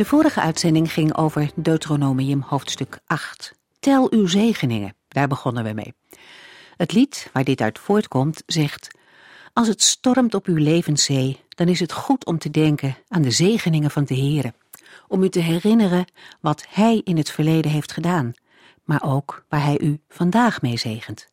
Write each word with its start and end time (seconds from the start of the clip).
De 0.00 0.06
vorige 0.06 0.40
uitzending 0.40 0.92
ging 0.92 1.16
over 1.16 1.50
Deuteronomium 1.54 2.40
hoofdstuk 2.46 2.98
8. 3.06 3.54
Tel 3.80 4.12
uw 4.12 4.26
zegeningen, 4.26 4.94
daar 5.08 5.28
begonnen 5.28 5.64
we 5.64 5.72
mee. 5.72 5.94
Het 6.76 6.92
lied 6.92 7.30
waar 7.32 7.44
dit 7.44 7.60
uit 7.60 7.78
voortkomt 7.78 8.42
zegt: 8.46 8.90
Als 9.52 9.68
het 9.68 9.82
stormt 9.82 10.34
op 10.34 10.46
uw 10.46 10.56
levenszee, 10.56 11.40
dan 11.48 11.68
is 11.68 11.80
het 11.80 11.92
goed 11.92 12.24
om 12.24 12.38
te 12.38 12.50
denken 12.50 12.96
aan 13.08 13.22
de 13.22 13.30
zegeningen 13.30 13.90
van 13.90 14.04
de 14.04 14.14
Heere, 14.14 14.54
om 15.08 15.22
u 15.22 15.28
te 15.28 15.40
herinneren 15.40 16.04
wat 16.40 16.64
Hij 16.68 17.00
in 17.04 17.16
het 17.16 17.30
verleden 17.30 17.70
heeft 17.70 17.92
gedaan, 17.92 18.32
maar 18.84 19.02
ook 19.02 19.44
waar 19.48 19.64
Hij 19.64 19.78
u 19.80 20.00
vandaag 20.08 20.62
mee 20.62 20.76
zegent. 20.76 21.28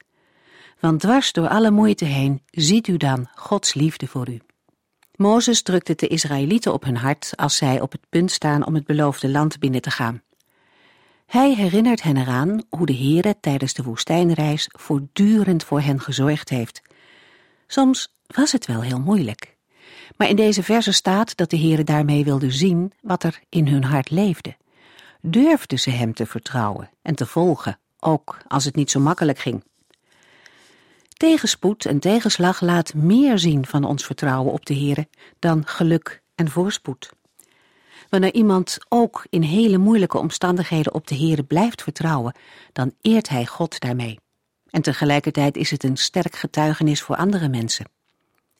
Want 0.80 1.00
dwars 1.00 1.31
door 1.31 1.48
alle 1.48 1.72
moeite 1.72 2.06
heen 2.06 2.42
ziet 2.52 2.88
u 2.88 2.98
dan 2.98 3.28
Gods 3.36 3.74
liefde 3.74 4.08
voor 4.08 4.30
u. 4.30 4.40
Mozes 5.18 5.62
drukt 5.62 5.88
het 5.88 6.00
de 6.00 6.08
Israëlieten 6.08 6.73
op 6.73 6.84
hun 6.84 6.98
hart 6.98 7.34
als 7.36 7.56
zij 7.56 7.82
op 7.82 7.92
het 7.92 8.02
punt 8.10 8.32
staan 8.32 8.66
om 8.66 8.76
het 8.76 8.86
beloofde 8.86 9.30
land 9.30 9.59
binnen 9.59 9.82
te 9.82 9.92
gaan. 9.92 10.22
Hij 11.26 11.54
herinnert 11.54 12.04
hen 12.04 12.18
eraan 12.18 12.64
hoe 12.70 12.86
de 12.86 12.96
Heere 12.96 13.36
tijdens 13.40 13.74
de 13.74 13.84
woestijnreis 13.84 14.70
voortdurend 14.72 15.64
voor 15.64 15.82
hen 15.82 16.00
gezorgd 16.00 16.50
heeft. 16.50 16.82
Soms 17.68 18.14
was 18.28 18.52
het 18.52 18.66
wel 18.66 18.82
heel 18.82 19.00
moeilijk. 19.00 19.56
Maar 20.18 20.30
in 20.30 20.36
deze 20.36 20.64
verse 20.64 20.92
staat 20.92 21.38
dat 21.38 21.50
de 21.50 21.58
Heere 21.58 21.84
daarmee 21.84 22.24
wilde 22.24 22.52
zien 22.52 22.94
wat 23.02 23.24
er 23.24 23.40
in 23.50 23.68
hun 23.68 23.84
hart 23.84 24.09
leefde. 24.09 24.56
Durfden 25.22 25.80
ze 25.80 25.90
hem 25.90 26.14
te 26.14 26.26
vertrouwen 26.26 26.90
en 27.02 27.16
te 27.16 27.26
volgen, 27.26 27.80
ook 28.00 28.38
als 28.48 28.66
het 28.66 28.76
niet 28.76 28.92
zo 28.92 29.00
makkelijk 29.00 29.40
ging. 29.40 29.64
Tegenspoed 31.18 31.86
en 31.86 32.00
tegenslag 32.00 32.62
laat 32.62 32.94
meer 32.94 33.40
zien 33.40 33.66
van 33.66 33.84
ons 33.84 34.06
vertrouwen 34.06 34.54
op 34.54 34.66
de 34.66 34.73
Heere 34.73 35.08
dan 35.40 35.66
geluk 35.66 36.22
en 36.36 36.50
voorspoed. 36.50 37.09
Wanneer 38.09 38.34
iemand 38.34 38.78
ook 38.90 39.26
in 39.30 39.42
hele 39.42 39.78
moeilijke 39.78 40.18
omstandigheden 40.18 40.94
op 40.94 41.08
de 41.08 41.16
Heere 41.16 41.44
blijft 41.44 41.82
vertrouwen, 41.82 42.36
dan 42.74 42.94
eert 43.02 43.30
hij 43.30 43.46
God 43.46 43.80
daarmee. 43.80 44.20
En 44.70 44.82
tegelijkertijd 44.82 45.58
is 45.58 45.72
het 45.72 45.84
een 45.84 45.98
sterk 45.98 46.36
getuigenis 46.36 47.02
voor 47.02 47.16
andere 47.16 47.50
mensen. 47.50 47.90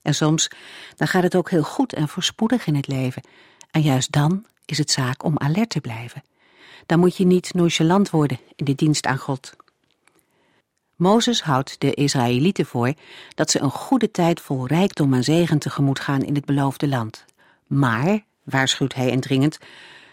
En 0.02 0.16
soms 0.16 0.50
dan 0.96 1.08
gaat 1.08 1.24
het 1.24 1.36
ook 1.36 1.50
heel 1.50 1.64
goed 1.64 1.94
en 1.94 2.08
voorspoedig 2.08 2.68
in 2.68 2.76
het 2.76 2.88
leven. 2.88 3.22
En 3.72 3.82
juist 3.82 4.12
dan 4.12 4.46
is 4.66 4.78
het 4.78 4.92
zaak 4.92 5.24
om 5.24 5.38
alert 5.38 5.70
te 5.70 5.82
blijven. 5.82 6.24
Dan 6.86 7.00
moet 7.00 7.18
je 7.18 7.26
niet 7.26 7.54
nonchalant 7.54 8.10
worden 8.10 8.40
in 8.56 8.66
de 8.66 8.76
dienst 8.76 9.06
aan 9.06 9.18
God. 9.18 9.56
Mozes 10.98 11.42
houdt 11.42 11.80
de 11.80 11.94
Israëlieten 11.94 12.66
voor 12.66 12.94
dat 13.36 13.52
ze 13.52 13.62
een 13.62 13.72
goede 13.72 14.12
tijd 14.12 14.42
vol 14.42 14.68
rijkdom 14.68 15.14
en 15.14 15.24
zegen 15.24 15.60
tegemoet 15.60 16.00
gaan 16.00 16.22
in 16.22 16.36
het 16.36 16.46
beloofde 16.46 16.88
land. 16.88 17.26
Maar, 17.68 18.24
waarschuwt 18.44 18.94
hij 18.94 19.10
indringend, 19.10 19.58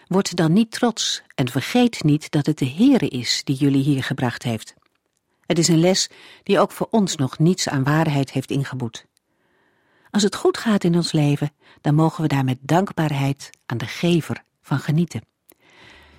word 0.07 0.35
dan 0.35 0.53
niet 0.53 0.71
trots 0.71 1.23
en 1.35 1.49
vergeet 1.49 2.03
niet 2.03 2.31
dat 2.31 2.45
het 2.45 2.57
de 2.57 2.69
Heere 2.69 3.07
is 3.07 3.41
die 3.43 3.55
jullie 3.55 3.83
hier 3.83 4.03
gebracht 4.03 4.43
heeft. 4.43 4.73
Het 5.45 5.57
is 5.57 5.67
een 5.67 5.79
les 5.79 6.09
die 6.43 6.59
ook 6.59 6.71
voor 6.71 6.87
ons 6.91 7.15
nog 7.15 7.39
niets 7.39 7.69
aan 7.69 7.83
waarheid 7.83 8.31
heeft 8.31 8.51
ingeboet. 8.51 9.05
Als 10.11 10.23
het 10.23 10.35
goed 10.35 10.57
gaat 10.57 10.83
in 10.83 10.95
ons 10.95 11.11
leven, 11.11 11.51
dan 11.81 11.95
mogen 11.95 12.21
we 12.21 12.27
daar 12.27 12.43
met 12.43 12.57
dankbaarheid 12.61 13.49
aan 13.65 13.77
de 13.77 13.87
gever 13.87 14.43
van 14.61 14.79
genieten. 14.79 15.21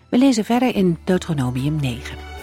We 0.08 0.18
lezen 0.18 0.44
verder 0.44 0.74
in 0.74 0.98
Deuteronomium 1.04 1.76
9. 1.80 2.35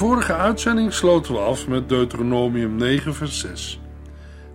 Vorige 0.00 0.34
uitzending 0.34 0.92
sloten 0.92 1.34
we 1.34 1.40
af 1.40 1.68
met 1.68 1.88
Deuteronomium 1.88 2.76
9, 2.76 3.14
vers 3.14 3.38
6. 3.38 3.80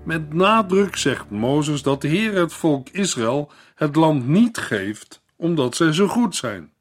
Met 0.03 0.33
nadruk 0.33 0.95
zegt 0.95 1.29
Mozes 1.29 1.81
dat 1.81 2.01
de 2.01 2.07
Heer 2.07 2.33
het 2.33 2.53
volk 2.53 2.89
Israël 2.89 3.51
het 3.75 3.95
land 3.95 4.27
niet 4.27 4.57
geeft 4.57 5.21
omdat 5.35 5.75
zij 5.75 5.93
zo 5.93 6.07
goed 6.07 6.35
zijn. 6.35 6.71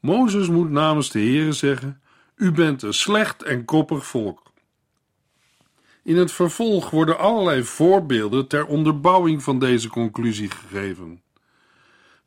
Mozes 0.00 0.48
moet 0.48 0.70
namens 0.70 1.10
de 1.10 1.18
Heer 1.18 1.52
zeggen: 1.52 2.02
U 2.36 2.52
bent 2.52 2.82
een 2.82 2.94
slecht 2.94 3.42
en 3.42 3.64
koppig 3.64 4.06
volk. 4.06 4.42
In 6.02 6.16
het 6.16 6.32
vervolg 6.32 6.90
worden 6.90 7.18
allerlei 7.18 7.62
voorbeelden 7.62 8.48
ter 8.48 8.66
onderbouwing 8.66 9.42
van 9.42 9.58
deze 9.58 9.88
conclusie 9.88 10.50
gegeven. 10.50 11.22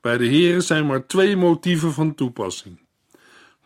Bij 0.01 0.17
de 0.17 0.25
Heer 0.25 0.61
zijn 0.61 0.85
maar 0.85 1.05
twee 1.05 1.35
motieven 1.35 1.93
van 1.93 2.15
toepassing 2.15 2.85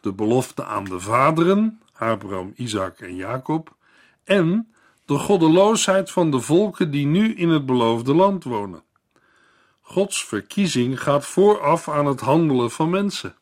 de 0.02 0.14
belofte 0.14 0.66
aan 0.66 0.84
de 0.84 1.00
vaderen, 1.00 1.82
Abraham, 1.94 2.54
Isaac 2.56 3.00
en 3.00 3.16
Jacob, 3.16 3.76
en 4.24 4.74
de 5.06 5.18
goddeloosheid 5.18 6.12
van 6.12 6.32
de 6.32 6.40
volken 6.40 6.92
die 6.92 7.06
nu 7.06 7.34
in 7.34 7.50
het 7.50 7.66
beloofde 7.66 8.14
land 8.14 8.44
wonen. 8.44 8.84
Gods 9.82 10.26
verkiezing 10.26 11.02
gaat 11.02 11.26
vooraf 11.26 11.90
aan 11.90 12.06
het 12.06 12.20
handelen 12.20 12.72
van 12.72 12.90
mensen. 12.90 13.36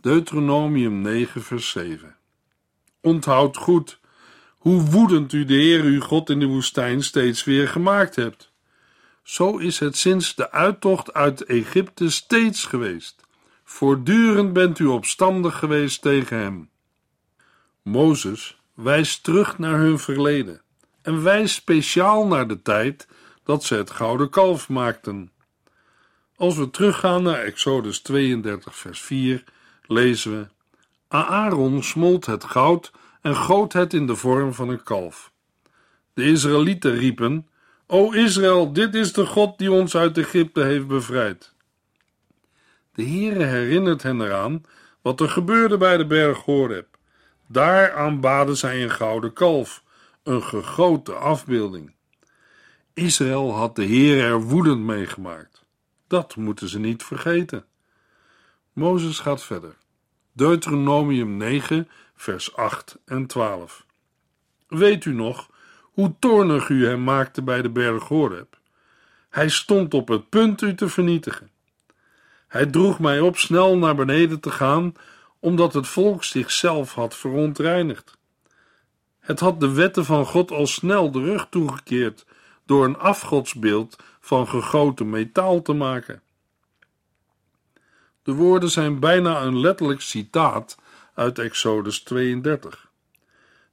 Deuteronomium 0.00 1.00
9, 1.00 1.42
vers 1.42 1.70
7. 1.70 2.16
Onthoud 3.00 3.56
goed 3.56 4.00
hoe 4.66 4.82
woedend 4.82 5.32
u 5.32 5.44
de 5.44 5.54
Heer 5.54 5.82
uw 5.82 6.00
God 6.00 6.30
in 6.30 6.38
de 6.38 6.46
woestijn 6.46 7.02
steeds 7.02 7.44
weer 7.44 7.68
gemaakt 7.68 8.16
hebt. 8.16 8.52
Zo 9.22 9.56
is 9.56 9.78
het 9.78 9.96
sinds 9.96 10.34
de 10.34 10.50
uittocht 10.50 11.12
uit 11.12 11.44
Egypte 11.44 12.10
steeds 12.10 12.64
geweest. 12.64 13.15
Voortdurend 13.68 14.52
bent 14.52 14.78
u 14.78 14.84
opstandig 14.84 15.58
geweest 15.58 16.02
tegen 16.02 16.38
hem. 16.38 16.70
Mozes 17.82 18.60
wijst 18.74 19.22
terug 19.22 19.58
naar 19.58 19.78
hun 19.78 19.98
verleden 19.98 20.62
en 21.02 21.22
wijst 21.22 21.54
speciaal 21.54 22.26
naar 22.26 22.48
de 22.48 22.62
tijd 22.62 23.08
dat 23.44 23.64
ze 23.64 23.74
het 23.74 23.90
gouden 23.90 24.30
kalf 24.30 24.68
maakten. 24.68 25.30
Als 26.36 26.56
we 26.56 26.70
teruggaan 26.70 27.22
naar 27.22 27.38
Exodus 27.38 28.00
32, 28.00 28.76
vers 28.76 29.00
4, 29.00 29.44
lezen 29.86 30.38
we: 30.38 30.46
Aaron 31.08 31.82
smolt 31.82 32.26
het 32.26 32.44
goud 32.44 32.92
en 33.20 33.36
goot 33.36 33.72
het 33.72 33.92
in 33.92 34.06
de 34.06 34.16
vorm 34.16 34.54
van 34.54 34.68
een 34.68 34.82
kalf. 34.82 35.32
De 36.14 36.24
Israëlieten 36.24 36.94
riepen: 36.94 37.48
O 37.86 38.10
Israël, 38.10 38.72
dit 38.72 38.94
is 38.94 39.12
de 39.12 39.26
God 39.26 39.58
die 39.58 39.72
ons 39.72 39.96
uit 39.96 40.18
Egypte 40.18 40.62
heeft 40.62 40.86
bevrijd. 40.86 41.54
De 42.96 43.02
Heere 43.02 43.44
herinnert 43.44 44.02
hen 44.02 44.20
eraan 44.20 44.62
wat 45.02 45.20
er 45.20 45.28
gebeurde 45.28 45.76
bij 45.76 45.96
de 45.96 46.06
berg 46.06 46.38
Horeb. 46.38 46.98
Daar 47.46 47.92
aanbaden 47.92 48.56
zij 48.56 48.82
een 48.82 48.90
gouden 48.90 49.32
kalf, 49.32 49.82
een 50.22 50.42
gegoten 50.42 51.20
afbeelding. 51.20 51.94
Israël 52.94 53.54
had 53.54 53.76
de 53.76 53.84
Heer 53.84 54.24
er 54.24 54.40
woedend 54.40 54.80
meegemaakt. 54.80 55.64
Dat 56.06 56.36
moeten 56.36 56.68
ze 56.68 56.78
niet 56.78 57.02
vergeten. 57.02 57.64
Mozes 58.72 59.18
gaat 59.18 59.42
verder. 59.44 59.76
Deuteronomium 60.32 61.36
9, 61.36 61.88
vers 62.14 62.56
8 62.56 62.98
en 63.04 63.26
12. 63.26 63.86
Weet 64.68 65.04
u 65.04 65.12
nog 65.12 65.50
hoe 65.82 66.14
toornig 66.18 66.68
u 66.68 66.86
hem 66.86 67.04
maakte 67.04 67.42
bij 67.42 67.62
de 67.62 67.70
berg 67.70 68.04
Horeb? 68.04 68.58
Hij 69.30 69.48
stond 69.48 69.94
op 69.94 70.08
het 70.08 70.28
punt 70.28 70.62
u 70.62 70.74
te 70.74 70.88
vernietigen. 70.88 71.50
Hij 72.46 72.66
droeg 72.66 72.98
mij 72.98 73.20
op 73.20 73.36
snel 73.38 73.78
naar 73.78 73.94
beneden 73.94 74.40
te 74.40 74.50
gaan, 74.50 74.94
omdat 75.38 75.74
het 75.74 75.86
volk 75.86 76.24
zichzelf 76.24 76.94
had 76.94 77.16
verontreinigd. 77.16 78.18
Het 79.20 79.40
had 79.40 79.60
de 79.60 79.72
wetten 79.72 80.04
van 80.04 80.26
God 80.26 80.50
al 80.50 80.66
snel 80.66 81.10
de 81.10 81.20
rug 81.20 81.46
toegekeerd 81.50 82.26
door 82.66 82.84
een 82.84 82.98
afgodsbeeld 82.98 83.96
van 84.20 84.48
gegoten 84.48 85.10
metaal 85.10 85.62
te 85.62 85.72
maken. 85.72 86.22
De 88.22 88.32
woorden 88.32 88.70
zijn 88.70 89.00
bijna 89.00 89.42
een 89.42 89.60
letterlijk 89.60 90.00
citaat 90.00 90.78
uit 91.14 91.38
Exodus 91.38 92.02
32. 92.02 92.90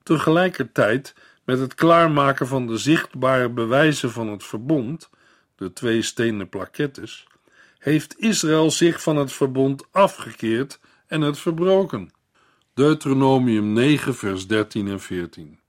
Tegelijkertijd 0.04 1.16
met 1.44 1.60
het 1.60 1.76
klaarmaken 1.76 2.48
van 2.48 2.68
de 2.68 2.78
zichtbare 2.78 3.50
bewijzen 3.50 4.12
van 4.12 4.28
het 4.28 4.44
verbond, 4.44 5.10
de 5.56 5.74
twee 5.74 6.02
stenen 6.02 6.50
plakettes, 6.50 7.28
heeft 7.84 8.20
Israël 8.20 8.72
zich 8.72 9.02
van 9.02 9.16
het 9.16 9.34
verbond 9.34 9.84
afgekeerd 9.92 10.80
en 11.08 11.22
het 11.22 11.40
verbroken. 11.40 12.12
Deuteronomium 12.74 13.74
9, 13.74 14.16
vers 14.16 14.48
13 14.48 14.88
en 14.88 15.00
14. 15.00 15.60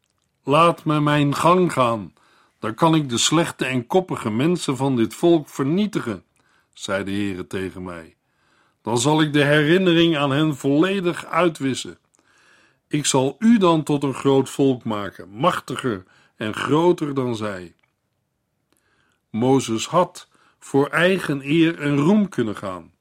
Laat 0.45 0.85
me 0.85 1.01
mijn 1.01 1.35
gang 1.35 1.73
gaan, 1.73 2.13
dan 2.59 2.75
kan 2.75 2.95
ik 2.95 3.09
de 3.09 3.19
slechte 3.19 3.65
en 3.65 3.87
koppige 3.87 4.31
mensen 4.31 4.77
van 4.77 4.97
dit 4.97 5.15
volk 5.15 5.49
vernietigen, 5.49 6.25
zei 6.73 7.05
de 7.05 7.11
Heere 7.11 7.47
tegen 7.47 7.83
mij. 7.83 8.17
Dan 8.83 8.99
zal 8.99 9.21
ik 9.21 9.33
de 9.33 9.45
herinnering 9.45 10.17
aan 10.17 10.31
hen 10.31 10.57
volledig 10.57 11.27
uitwissen. 11.27 11.99
Ik 12.89 13.07
zal 13.07 13.37
u 13.39 13.59
dan 13.59 13.83
tot 13.83 14.03
een 14.03 14.15
groot 14.15 14.51
volk 14.51 14.85
maken, 14.85 15.29
machtiger 15.29 16.05
en 16.37 16.55
groter 16.55 17.15
dan 17.15 17.37
zij. 17.37 17.75
Mozes 19.31 19.87
had 19.87 20.29
voor 20.65 20.89
eigen 20.89 21.41
eer 21.43 21.79
en 21.79 21.97
roem 21.97 22.29
kunnen 22.29 22.57
gaan. 22.57 22.93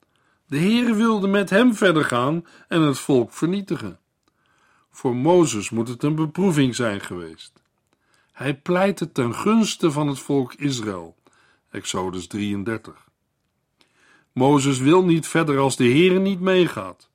De 0.47 0.57
Heere 0.57 0.93
wilde 0.93 1.27
met 1.27 1.49
hem 1.49 1.75
verder 1.75 2.05
gaan 2.05 2.45
en 2.67 2.81
het 2.81 2.99
volk 2.99 3.33
vernietigen. 3.33 3.99
Voor 4.91 5.15
Mozes 5.15 5.69
moet 5.69 5.87
het 5.87 6.03
een 6.03 6.15
beproeving 6.15 6.75
zijn 6.75 7.01
geweest. 7.01 7.61
Hij 8.31 8.55
pleitte 8.55 9.11
ten 9.11 9.35
gunste 9.35 9.91
van 9.91 10.07
het 10.07 10.19
volk 10.19 10.53
Israël. 10.53 11.15
Exodus 11.69 12.27
33. 12.27 13.07
Mozes 14.31 14.79
wil 14.79 15.03
niet 15.03 15.27
verder 15.27 15.59
als 15.59 15.75
de 15.75 15.87
Heere 15.87 16.19
niet 16.19 16.39
meegaat. 16.39 17.09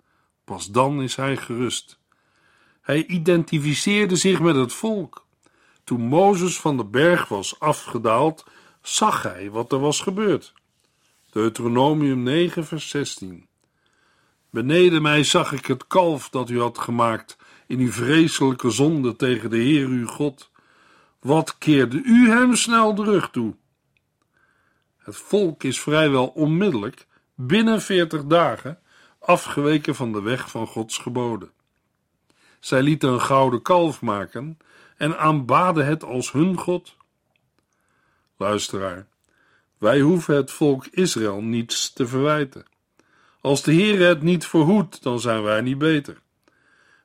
Pas 0.44 0.70
dan 0.70 1.02
is 1.02 1.16
hij 1.16 1.36
gerust. 1.36 1.98
Hij 2.80 3.06
identificeerde 3.06 4.16
zich 4.16 4.40
met 4.40 4.56
het 4.56 4.72
volk. 4.72 5.26
Toen 5.84 6.00
Mozes 6.00 6.60
van 6.60 6.76
de 6.76 6.84
berg 6.84 7.28
was 7.28 7.60
afgedaald, 7.60 8.44
zag 8.94 9.22
hij 9.22 9.50
wat 9.50 9.72
er 9.72 9.80
was 9.80 10.00
gebeurd. 10.00 10.52
Deuteronomium 11.30 12.22
9, 12.22 12.66
vers 12.66 12.88
16. 12.88 13.46
Beneden 14.50 15.02
mij 15.02 15.24
zag 15.24 15.52
ik 15.52 15.66
het 15.66 15.86
kalf 15.86 16.28
dat 16.28 16.50
u 16.50 16.60
had 16.60 16.78
gemaakt 16.78 17.36
in 17.66 17.78
uw 17.78 17.92
vreselijke 17.92 18.70
zonde 18.70 19.16
tegen 19.16 19.50
de 19.50 19.56
Heer 19.56 19.86
uw 19.86 20.06
God. 20.06 20.50
Wat 21.20 21.58
keerde 21.58 22.02
u 22.04 22.30
hem 22.30 22.54
snel 22.54 22.94
de 22.94 23.04
rug 23.04 23.30
toe? 23.30 23.54
Het 24.96 25.16
volk 25.16 25.62
is 25.62 25.80
vrijwel 25.80 26.26
onmiddellijk, 26.26 27.06
binnen 27.34 27.82
veertig 27.82 28.24
dagen, 28.24 28.78
afgeweken 29.18 29.94
van 29.94 30.12
de 30.12 30.22
weg 30.22 30.50
van 30.50 30.66
Gods 30.66 30.98
geboden. 30.98 31.50
Zij 32.60 32.82
lieten 32.82 33.08
een 33.08 33.20
gouden 33.20 33.62
kalf 33.62 34.00
maken 34.00 34.58
en 34.96 35.18
aanbaden 35.18 35.86
het 35.86 36.04
als 36.04 36.32
hun 36.32 36.58
God. 36.58 36.96
Luisteraar, 38.38 39.06
wij 39.78 40.00
hoeven 40.00 40.36
het 40.36 40.50
volk 40.50 40.86
Israël 40.86 41.42
niets 41.42 41.92
te 41.92 42.06
verwijten. 42.06 42.64
Als 43.40 43.62
de 43.62 43.72
Heer 43.72 44.06
het 44.06 44.22
niet 44.22 44.46
verhoedt, 44.46 45.02
dan 45.02 45.20
zijn 45.20 45.42
wij 45.42 45.60
niet 45.60 45.78
beter. 45.78 46.20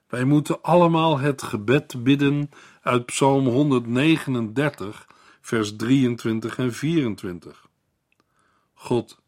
Wij 0.07 0.23
moeten 0.23 0.61
allemaal 0.61 1.19
het 1.19 1.41
gebed 1.41 2.03
bidden 2.03 2.51
uit 2.81 3.05
Psalm 3.05 3.47
139, 3.47 5.07
vers 5.41 5.75
23 5.75 6.57
en 6.57 6.73
24. 6.73 7.67
God, 8.73 9.19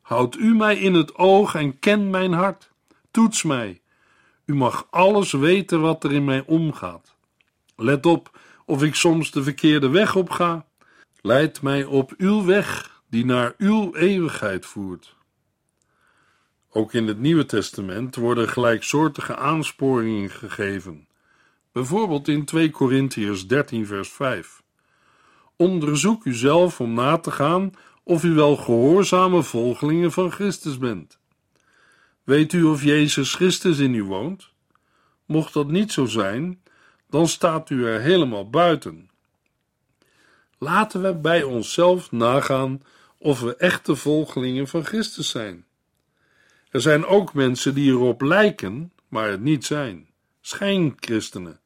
houd 0.00 0.36
u 0.36 0.54
mij 0.54 0.76
in 0.78 0.94
het 0.94 1.14
oog 1.14 1.54
en 1.54 1.78
ken 1.78 2.10
mijn 2.10 2.32
hart. 2.32 2.70
Toets 3.10 3.42
mij. 3.42 3.80
U 4.44 4.54
mag 4.54 4.86
alles 4.90 5.32
weten 5.32 5.80
wat 5.80 6.04
er 6.04 6.12
in 6.12 6.24
mij 6.24 6.44
omgaat. 6.46 7.14
Let 7.76 8.06
op 8.06 8.38
of 8.64 8.82
ik 8.82 8.94
soms 8.94 9.30
de 9.30 9.42
verkeerde 9.42 9.88
weg 9.88 10.16
op 10.16 10.30
ga. 10.30 10.66
Leid 11.24 11.62
mij 11.62 11.84
op 11.84 12.14
uw 12.16 12.44
weg 12.44 13.00
die 13.10 13.24
naar 13.24 13.54
uw 13.58 13.94
eeuwigheid 13.94 14.66
voert. 14.66 15.16
Ook 16.70 16.92
in 16.92 17.06
het 17.06 17.18
Nieuwe 17.18 17.46
Testament 17.46 18.16
worden 18.16 18.48
gelijksoortige 18.48 19.36
aansporingen 19.36 20.30
gegeven. 20.30 21.08
Bijvoorbeeld 21.72 22.28
in 22.28 22.44
2 22.44 22.70
Korintiërs 22.70 23.46
13 23.46 23.86
vers 23.86 24.08
5. 24.08 24.62
Onderzoek 25.56 26.24
uzelf 26.24 26.80
om 26.80 26.94
na 26.94 27.18
te 27.18 27.30
gaan 27.30 27.72
of 28.02 28.24
u 28.24 28.34
wel 28.34 28.56
gehoorzame 28.56 29.42
volgelingen 29.42 30.12
van 30.12 30.30
Christus 30.30 30.78
bent. 30.78 31.18
Weet 32.24 32.52
u 32.52 32.62
of 32.62 32.82
Jezus 32.82 33.34
Christus 33.34 33.78
in 33.78 33.94
u 33.94 34.04
woont? 34.04 34.50
Mocht 35.26 35.52
dat 35.52 35.68
niet 35.68 35.92
zo 35.92 36.04
zijn, 36.04 36.62
dan 37.10 37.28
staat 37.28 37.70
u 37.70 37.86
er 37.86 38.00
helemaal 38.00 38.50
buiten. 38.50 39.10
Laten 40.62 41.02
we 41.02 41.14
bij 41.14 41.42
onszelf 41.42 42.12
nagaan 42.12 42.82
of 43.18 43.40
we 43.40 43.56
echte 43.56 43.96
volgelingen 43.96 44.68
van 44.68 44.84
Christus 44.84 45.28
zijn. 45.30 45.64
Er 46.70 46.80
zijn 46.80 47.04
ook 47.04 47.34
mensen 47.34 47.74
die 47.74 47.90
erop 47.90 48.20
lijken, 48.20 48.92
maar 49.08 49.30
het 49.30 49.40
niet 49.40 49.64
zijn. 49.64 50.08
Schijnchristenen. 50.40 51.60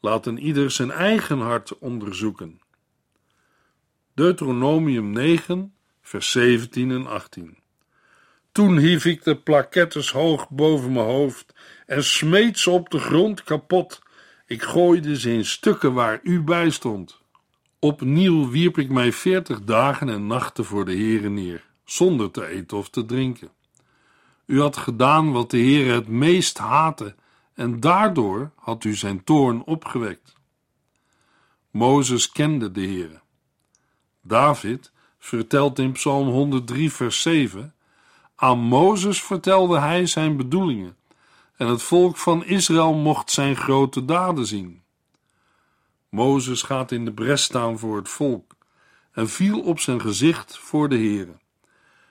Laten 0.00 0.38
ieder 0.38 0.70
zijn 0.70 0.90
eigen 0.90 1.38
hart 1.38 1.78
onderzoeken. 1.78 2.60
Deuteronomium 4.14 5.10
9, 5.10 5.74
vers 6.02 6.30
17 6.30 6.90
en 6.90 7.06
18. 7.06 7.58
Toen 8.52 8.78
hief 8.78 9.04
ik 9.04 9.24
de 9.24 9.36
plakettes 9.36 10.12
hoog 10.12 10.50
boven 10.50 10.92
mijn 10.92 11.06
hoofd 11.06 11.54
en 11.86 12.04
smeet 12.04 12.58
ze 12.58 12.70
op 12.70 12.90
de 12.90 12.98
grond 12.98 13.42
kapot. 13.42 14.02
Ik 14.46 14.62
gooide 14.62 15.18
ze 15.18 15.32
in 15.32 15.44
stukken 15.44 15.92
waar 15.92 16.20
u 16.22 16.42
bij 16.42 16.70
stond. 16.70 17.24
Opnieuw 17.78 18.48
wierp 18.48 18.78
ik 18.78 18.90
mij 18.90 19.12
veertig 19.12 19.64
dagen 19.64 20.08
en 20.08 20.26
nachten 20.26 20.64
voor 20.64 20.84
de 20.84 20.92
Heere 20.92 21.28
neer, 21.28 21.64
zonder 21.84 22.30
te 22.30 22.46
eten 22.46 22.76
of 22.76 22.88
te 22.88 23.04
drinken. 23.04 23.50
U 24.46 24.60
had 24.60 24.76
gedaan 24.76 25.32
wat 25.32 25.50
de 25.50 25.58
Heere 25.58 25.92
het 25.92 26.08
meest 26.08 26.58
haatte, 26.58 27.14
en 27.54 27.80
daardoor 27.80 28.50
had 28.54 28.84
u 28.84 28.94
zijn 28.94 29.24
toorn 29.24 29.64
opgewekt. 29.64 30.34
Mozes 31.70 32.32
kende 32.32 32.70
de 32.70 32.80
Heere. 32.80 33.20
David 34.22 34.92
vertelt 35.18 35.78
in 35.78 35.92
Psalm 35.92 36.28
103, 36.28 36.92
vers 36.92 37.22
7: 37.22 37.74
Aan 38.34 38.58
Mozes 38.58 39.22
vertelde 39.22 39.78
hij 39.78 40.06
zijn 40.06 40.36
bedoelingen, 40.36 40.96
en 41.56 41.66
het 41.66 41.82
volk 41.82 42.16
van 42.16 42.44
Israël 42.44 42.94
mocht 42.94 43.30
zijn 43.30 43.56
grote 43.56 44.04
daden 44.04 44.46
zien. 44.46 44.82
Mozes 46.16 46.62
gaat 46.62 46.92
in 46.92 47.04
de 47.04 47.12
bres 47.12 47.42
staan 47.42 47.78
voor 47.78 47.96
het 47.96 48.08
volk 48.08 48.56
en 49.12 49.28
viel 49.28 49.60
op 49.60 49.80
zijn 49.80 50.00
gezicht 50.00 50.58
voor 50.58 50.88
de 50.88 50.96
Heere. 50.96 51.36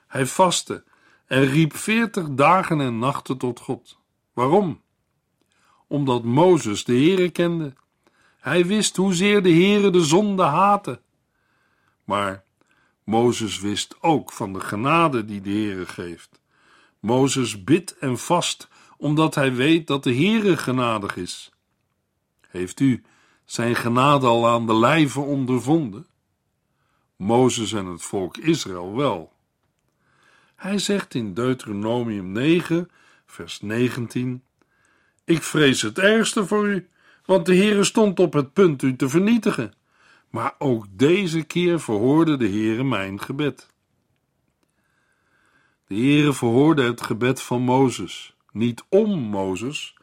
Hij 0.06 0.26
vastte 0.26 0.84
en 1.26 1.44
riep 1.44 1.76
veertig 1.76 2.28
dagen 2.30 2.80
en 2.80 2.98
nachten 2.98 3.38
tot 3.38 3.60
God. 3.60 3.98
Waarom? 4.32 4.80
Omdat 5.86 6.24
Mozes 6.24 6.84
de 6.84 6.92
Heere 6.92 7.30
kende. 7.30 7.72
Hij 8.38 8.66
wist 8.66 8.96
hoezeer 8.96 9.42
de 9.42 9.52
Heere 9.52 9.90
de 9.90 10.04
zonde 10.04 10.42
haatte. 10.42 11.00
Maar 12.04 12.44
Mozes 13.04 13.60
wist 13.60 13.96
ook 14.00 14.32
van 14.32 14.52
de 14.52 14.60
genade 14.60 15.24
die 15.24 15.40
de 15.40 15.50
Heere 15.50 15.86
geeft. 15.86 16.40
Mozes 17.00 17.64
bidt 17.64 17.98
en 17.98 18.18
vast 18.18 18.68
omdat 18.96 19.34
hij 19.34 19.54
weet 19.54 19.86
dat 19.86 20.02
de 20.02 20.14
Heere 20.14 20.56
genadig 20.56 21.16
is. 21.16 21.50
Heeft 22.48 22.80
u 22.80 23.04
zijn 23.46 23.76
genade 23.76 24.26
al 24.26 24.48
aan 24.48 24.66
de 24.66 24.74
lijve 24.74 25.20
ondervonden? 25.20 26.06
Mozes 27.16 27.72
en 27.72 27.86
het 27.86 28.02
volk 28.02 28.36
Israël 28.36 28.96
wel. 28.96 29.32
Hij 30.56 30.78
zegt 30.78 31.14
in 31.14 31.34
Deuteronomium 31.34 32.32
9, 32.32 32.90
vers 33.26 33.60
19: 33.60 34.42
Ik 35.24 35.42
vrees 35.42 35.82
het 35.82 35.98
ergste 35.98 36.46
voor 36.46 36.68
u, 36.68 36.88
want 37.24 37.46
de 37.46 37.56
Heere 37.56 37.84
stond 37.84 38.20
op 38.20 38.32
het 38.32 38.52
punt 38.52 38.82
u 38.82 38.96
te 38.96 39.08
vernietigen. 39.08 39.74
Maar 40.30 40.54
ook 40.58 40.86
deze 40.90 41.42
keer 41.42 41.80
verhoorde 41.80 42.36
de 42.36 42.48
Heere 42.48 42.84
mijn 42.84 43.20
gebed. 43.20 43.70
De 45.86 45.94
Heere 45.94 46.32
verhoorde 46.32 46.82
het 46.82 47.00
gebed 47.00 47.42
van 47.42 47.62
Mozes, 47.62 48.36
niet 48.52 48.84
om 48.88 49.18
Mozes, 49.18 49.95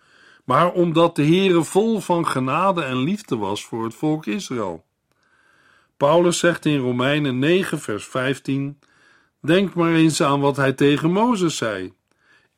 maar 0.44 0.72
omdat 0.72 1.16
de 1.16 1.26
Heere 1.26 1.64
vol 1.64 2.00
van 2.00 2.28
genade 2.28 2.84
en 2.84 2.98
liefde 2.98 3.38
was 3.38 3.66
voor 3.66 3.84
het 3.84 3.94
volk 3.94 4.26
Israël. 4.26 4.86
Paulus 5.98 6.40
zegt 6.40 6.66
in 6.66 6.78
Romeinen 6.78 7.40
9, 7.40 7.80
vers 7.80 8.06
15: 8.06 8.80
Denk 9.40 9.74
maar 9.74 9.94
eens 9.94 10.22
aan 10.22 10.40
wat 10.40 10.56
hij 10.56 10.74
tegen 10.74 11.12
Mozes 11.12 11.58
zei. 11.58 11.94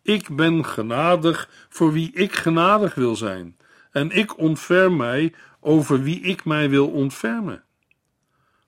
Ik 0.02 0.36
ben 0.36 0.66
genadig 0.66 1.50
voor 1.70 1.92
wie 1.92 2.12
ik 2.12 2.34
genadig 2.34 2.96
wil 2.96 3.16
zijn, 3.16 3.58
en 3.92 4.12
ik 4.12 4.38
ontferm 4.38 4.96
mij 4.96 5.34
over 5.60 6.02
wie 6.02 6.22
ik 6.22 6.46
mij 6.46 6.70
wil 6.70 6.88
ontfermen. 6.88 7.64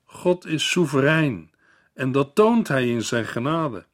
God 0.04 0.46
is 0.46 0.70
soeverein, 0.70 1.50
en 1.94 2.12
dat 2.12 2.34
toont 2.34 2.68
hij 2.68 2.88
in 2.88 3.02
zijn 3.02 3.26
genade. 3.26 3.86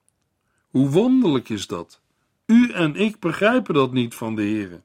Hoe 0.71 0.89
wonderlijk 0.89 1.49
is 1.49 1.67
dat? 1.67 2.01
U 2.47 2.71
en 2.71 2.97
ik 2.97 3.21
begrijpen 3.21 3.75
dat 3.75 3.93
niet 3.93 4.15
van 4.15 4.35
de 4.35 4.43
Heere. 4.43 4.83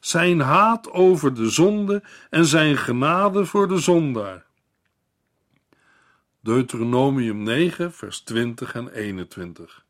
Zijn 0.00 0.40
haat 0.40 0.90
over 0.90 1.34
de 1.34 1.48
zonde 1.50 2.02
en 2.30 2.44
zijn 2.44 2.76
genade 2.76 3.44
voor 3.44 3.68
de 3.68 3.78
zondaar. 3.78 4.44
Deuteronomium 6.40 7.42
9, 7.42 7.92
vers 7.92 8.20
20 8.20 8.74
en 8.74 8.88
21. 8.88 9.84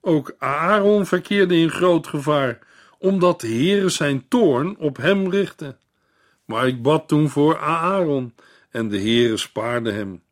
Ook 0.00 0.34
Aaron 0.38 1.06
verkeerde 1.06 1.56
in 1.56 1.70
groot 1.70 2.06
gevaar, 2.06 2.58
omdat 2.98 3.40
de 3.40 3.46
Heere 3.46 3.88
zijn 3.88 4.28
toorn 4.28 4.76
op 4.76 4.96
hem 4.96 5.30
richtte. 5.30 5.76
Maar 6.44 6.66
ik 6.66 6.82
bad 6.82 7.08
toen 7.08 7.28
voor 7.28 7.58
Aaron, 7.58 8.34
en 8.70 8.88
de 8.88 8.98
Heere 8.98 9.36
spaarde 9.36 9.92
hem. 9.92 10.22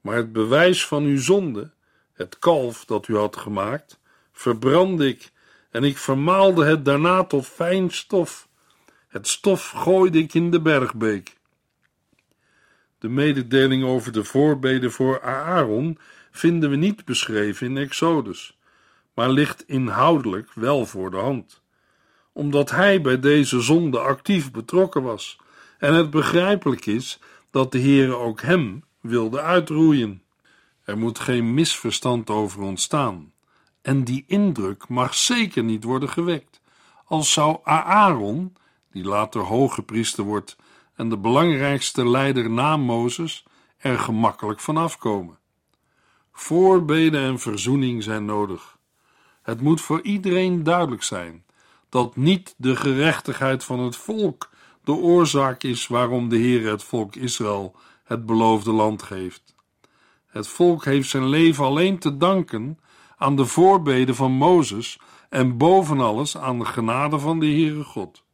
Maar 0.00 0.16
het 0.16 0.32
bewijs 0.32 0.86
van 0.86 1.04
uw 1.04 1.20
zonde, 1.20 1.70
het 2.12 2.38
kalf 2.38 2.84
dat 2.84 3.08
u 3.08 3.16
had 3.16 3.36
gemaakt, 3.36 4.00
verbrandde 4.32 5.08
ik, 5.08 5.31
en 5.72 5.84
ik 5.84 5.98
vermaalde 5.98 6.64
het 6.64 6.84
daarna 6.84 7.24
tot 7.24 7.46
fijn 7.46 7.90
stof. 7.90 8.48
Het 9.08 9.28
stof 9.28 9.70
gooide 9.70 10.18
ik 10.18 10.34
in 10.34 10.50
de 10.50 10.60
bergbeek. 10.60 11.36
De 12.98 13.08
mededeling 13.08 13.84
over 13.84 14.12
de 14.12 14.24
voorbeden 14.24 14.92
voor 14.92 15.22
Aaron 15.22 15.98
vinden 16.30 16.70
we 16.70 16.76
niet 16.76 17.04
beschreven 17.04 17.66
in 17.66 17.76
Exodus, 17.76 18.58
maar 19.14 19.30
ligt 19.30 19.64
inhoudelijk 19.66 20.52
wel 20.54 20.86
voor 20.86 21.10
de 21.10 21.16
hand, 21.16 21.62
omdat 22.32 22.70
hij 22.70 23.00
bij 23.00 23.20
deze 23.20 23.60
zonde 23.60 23.98
actief 23.98 24.50
betrokken 24.50 25.02
was 25.02 25.38
en 25.78 25.94
het 25.94 26.10
begrijpelijk 26.10 26.86
is 26.86 27.18
dat 27.50 27.72
de 27.72 27.80
Heere 27.80 28.14
ook 28.14 28.40
hem 28.40 28.84
wilde 29.00 29.40
uitroeien. 29.40 30.22
Er 30.84 30.98
moet 30.98 31.18
geen 31.18 31.54
misverstand 31.54 32.30
over 32.30 32.62
ontstaan, 32.62 33.31
en 33.82 34.04
die 34.04 34.24
indruk 34.26 34.88
mag 34.88 35.14
zeker 35.14 35.64
niet 35.64 35.84
worden 35.84 36.08
gewekt, 36.08 36.60
als 37.04 37.32
zou 37.32 37.58
Aaron, 37.64 38.56
die 38.90 39.04
later 39.04 39.40
hoge 39.40 39.82
priester 39.82 40.24
wordt 40.24 40.56
en 40.94 41.08
de 41.08 41.18
belangrijkste 41.18 42.08
leider 42.08 42.50
na 42.50 42.76
Mozes, 42.76 43.44
er 43.76 43.98
gemakkelijk 43.98 44.60
van 44.60 44.76
afkomen. 44.76 45.38
Voorbeden 46.32 47.22
en 47.22 47.38
verzoening 47.38 48.02
zijn 48.02 48.24
nodig. 48.24 48.78
Het 49.42 49.60
moet 49.60 49.80
voor 49.80 50.02
iedereen 50.02 50.62
duidelijk 50.62 51.02
zijn 51.02 51.44
dat 51.88 52.16
niet 52.16 52.54
de 52.56 52.76
gerechtigheid 52.76 53.64
van 53.64 53.78
het 53.78 53.96
volk 53.96 54.50
de 54.84 54.92
oorzaak 54.92 55.62
is 55.62 55.86
waarom 55.86 56.28
de 56.28 56.36
Heer 56.36 56.70
het 56.70 56.82
volk 56.82 57.16
Israël 57.16 57.76
het 58.04 58.26
beloofde 58.26 58.72
land 58.72 59.02
geeft. 59.02 59.54
Het 60.26 60.48
volk 60.48 60.84
heeft 60.84 61.08
zijn 61.08 61.28
leven 61.28 61.64
alleen 61.64 61.98
te 61.98 62.16
danken 62.16 62.78
aan 63.22 63.36
de 63.36 63.46
voorbeden 63.46 64.14
van 64.14 64.32
Mozes 64.32 64.98
en 65.28 65.56
boven 65.56 66.00
alles 66.00 66.36
aan 66.36 66.58
de 66.58 66.64
genade 66.64 67.18
van 67.18 67.38
de 67.38 67.46
Heere 67.46 67.84
God. 67.84 68.24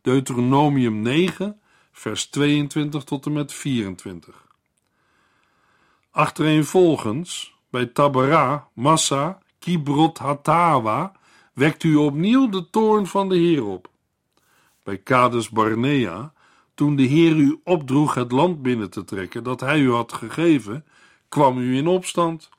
Deuteronomium 0.00 1.00
9, 1.00 1.60
vers 1.92 2.26
22 2.26 3.04
tot 3.04 3.26
en 3.26 3.32
met 3.32 3.52
24. 3.52 4.46
Achtereenvolgens, 6.10 7.54
bij 7.70 7.86
Tabara, 7.86 8.68
Massa, 8.72 9.38
Kibrot 9.58 10.18
Hatawa, 10.18 11.12
wekt 11.52 11.82
u 11.82 11.96
opnieuw 11.96 12.48
de 12.48 12.70
toorn 12.70 13.06
van 13.06 13.28
de 13.28 13.36
Heer 13.36 13.64
op. 13.64 13.90
Bij 14.82 14.98
Kades 14.98 15.48
Barnea, 15.48 16.32
toen 16.74 16.96
de 16.96 17.02
Heer 17.02 17.36
u 17.36 17.60
opdroeg 17.64 18.14
het 18.14 18.32
land 18.32 18.62
binnen 18.62 18.90
te 18.90 19.04
trekken 19.04 19.44
dat 19.44 19.60
hij 19.60 19.80
u 19.80 19.92
had 19.92 20.12
gegeven, 20.12 20.84
kwam 21.28 21.58
u 21.58 21.76
in 21.76 21.86
opstand. 21.86 22.50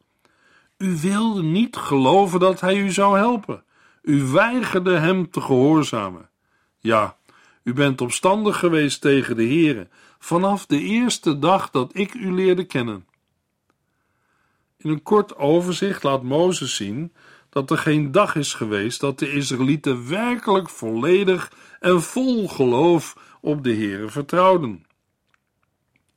U 0.79 0.97
wilde 0.97 1.43
niet 1.43 1.75
geloven 1.75 2.39
dat 2.39 2.59
hij 2.61 2.77
u 2.77 2.91
zou 2.91 3.17
helpen. 3.17 3.63
U 4.01 4.23
weigerde 4.23 4.97
hem 4.97 5.29
te 5.29 5.41
gehoorzamen. 5.41 6.29
Ja, 6.77 7.17
u 7.63 7.73
bent 7.73 8.01
opstandig 8.01 8.59
geweest 8.59 9.01
tegen 9.01 9.35
de 9.35 9.43
Heere 9.43 9.87
vanaf 10.19 10.65
de 10.65 10.79
eerste 10.79 11.39
dag 11.39 11.69
dat 11.69 11.95
ik 11.95 12.13
u 12.13 12.33
leerde 12.33 12.63
kennen. 12.63 13.05
In 14.77 14.89
een 14.89 15.03
kort 15.03 15.35
overzicht 15.35 16.03
laat 16.03 16.23
Mozes 16.23 16.75
zien 16.75 17.13
dat 17.49 17.71
er 17.71 17.77
geen 17.77 18.11
dag 18.11 18.35
is 18.35 18.53
geweest 18.53 18.99
dat 18.99 19.19
de 19.19 19.31
Israëlieten 19.31 20.09
werkelijk 20.09 20.69
volledig 20.69 21.51
en 21.79 22.01
vol 22.01 22.47
geloof 22.47 23.37
op 23.41 23.63
de 23.63 23.73
Heere 23.73 24.09
vertrouwden. 24.09 24.85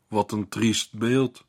Wat 0.09 0.33
een 0.33 0.49
triest 0.49 0.93
beeld. 0.93 1.45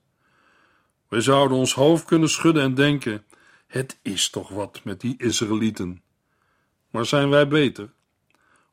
Wij 1.14 1.22
zouden 1.22 1.58
ons 1.58 1.74
hoofd 1.74 2.06
kunnen 2.06 2.30
schudden 2.30 2.64
en 2.64 2.74
denken: 2.74 3.24
het 3.68 4.00
is 4.02 4.30
toch 4.30 4.50
wat 4.50 4.82
met 4.84 5.02
die 5.02 5.16
Israëlieten. 5.18 6.02
Maar 6.90 7.06
zijn 7.06 7.30
wij 7.30 7.48
beter? 7.48 7.90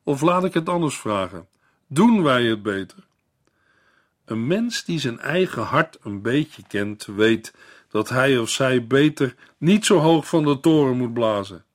Of 0.03 0.21
laat 0.21 0.43
ik 0.43 0.53
het 0.53 0.69
anders 0.69 0.97
vragen: 0.97 1.47
doen 1.87 2.23
wij 2.23 2.43
het 2.43 2.63
beter? 2.63 2.97
Een 4.25 4.47
mens 4.47 4.83
die 4.83 4.99
zijn 4.99 5.19
eigen 5.19 5.63
hart 5.63 5.97
een 6.01 6.21
beetje 6.21 6.63
kent, 6.67 7.05
weet 7.05 7.53
dat 7.89 8.09
hij 8.09 8.37
of 8.37 8.49
zij 8.49 8.87
beter 8.87 9.35
niet 9.57 9.85
zo 9.85 9.97
hoog 9.97 10.27
van 10.27 10.43
de 10.43 10.59
toren 10.59 10.97
moet 10.97 11.13
blazen. 11.13 11.65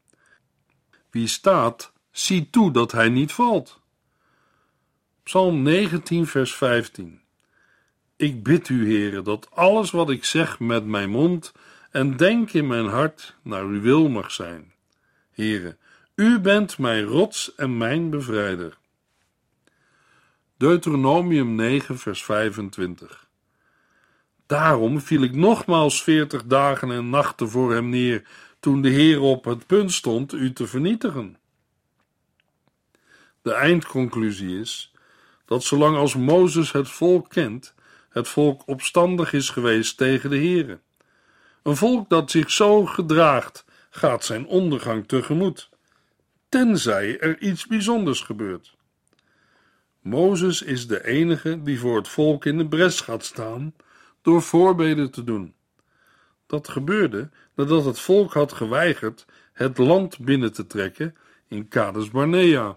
Wie 1.11 1.27
staat, 1.27 1.93
ziet 2.11 2.53
toe 2.53 2.71
dat 2.71 2.93
hij 2.93 3.09
niet 3.09 3.33
valt. 3.33 3.81
Psalm 5.23 5.63
19, 5.63 6.27
vers 6.27 6.55
15. 6.55 7.21
Ik 8.17 8.43
bid 8.43 8.69
u, 8.69 8.87
heren, 8.87 9.25
dat 9.25 9.49
alles 9.51 9.91
wat 9.91 10.11
ik 10.11 10.25
zeg 10.25 10.59
met 10.59 10.87
mijn 10.87 11.11
mond 11.11 11.53
en 11.91 12.17
denk 12.17 12.53
in 12.53 12.67
mijn 12.67 12.87
hart 12.87 13.37
naar 13.43 13.65
uw 13.65 13.81
wil 13.81 14.09
mag 14.09 14.31
zijn. 14.31 14.73
Heren, 15.31 15.79
u 16.15 16.41
bent 16.41 16.79
mijn 16.79 17.05
rots 17.05 17.55
en 17.55 17.77
mijn 17.77 18.11
bevrijder. 18.11 18.79
Deuteronomium 20.57 21.55
9, 21.55 21.99
vers 21.99 22.25
25. 22.25 23.29
Daarom 24.47 25.01
viel 25.01 25.23
ik 25.23 25.35
nogmaals 25.35 26.03
veertig 26.03 26.45
dagen 26.45 26.91
en 26.91 27.11
nachten 27.11 27.49
voor 27.49 27.73
hem 27.73 27.89
neer, 27.89 28.29
toen 28.61 28.83
de 28.83 28.89
Heer 28.89 29.21
op 29.21 29.45
het 29.45 29.67
punt 29.67 29.93
stond 29.93 30.33
u 30.33 30.53
te 30.53 30.67
vernietigen. 30.67 31.37
De 33.43 33.53
eindconclusie 33.53 34.61
is 34.61 34.93
dat 35.45 35.65
zolang 35.65 35.97
als 35.97 36.15
Mozes 36.15 36.73
het 36.73 36.89
volk 36.89 37.29
kent, 37.29 37.75
het 38.17 38.29
volk 38.29 38.63
opstandig 38.67 39.33
is 39.33 39.51
geweest 39.51 39.97
tegen 39.97 40.31
de 40.31 40.37
Heere. 40.37 40.81
Een 41.63 41.77
volk 41.77 42.09
dat 42.09 42.31
zich 42.31 42.51
zo 42.51 42.87
gedraagt, 42.87 43.65
gaat 43.91 44.25
zijn 44.25 44.47
ondergang 44.47 45.09
tegemoet, 45.09 45.69
tenzij 46.49 47.21
er 47.21 47.41
iets 47.41 47.67
bijzonders 47.67 48.21
gebeurt. 48.21 48.77
Mozes 50.01 50.63
is 50.63 50.87
de 50.87 51.07
enige 51.07 51.63
die 51.63 51.81
voor 51.81 51.97
het 51.97 52.09
volk 52.09 52.45
in 52.45 52.59
de 52.59 52.69
bres 52.69 53.01
gaat 53.01 53.25
staan 53.25 53.75
door 54.23 54.43
voorbeden 54.43 55.11
te 55.11 55.25
doen. 55.25 55.55
Dat 56.47 56.69
gebeurde 56.69 57.31
nadat 57.55 57.85
het 57.85 57.99
volk 57.99 58.33
had 58.33 58.53
geweigerd 58.53 59.27
het 59.53 59.79
land 59.79 60.19
binnen 60.19 60.53
te 60.53 60.67
trekken 60.67 61.17
in 61.49 61.69
Kades 61.69 62.11
Barnea. 62.11 62.77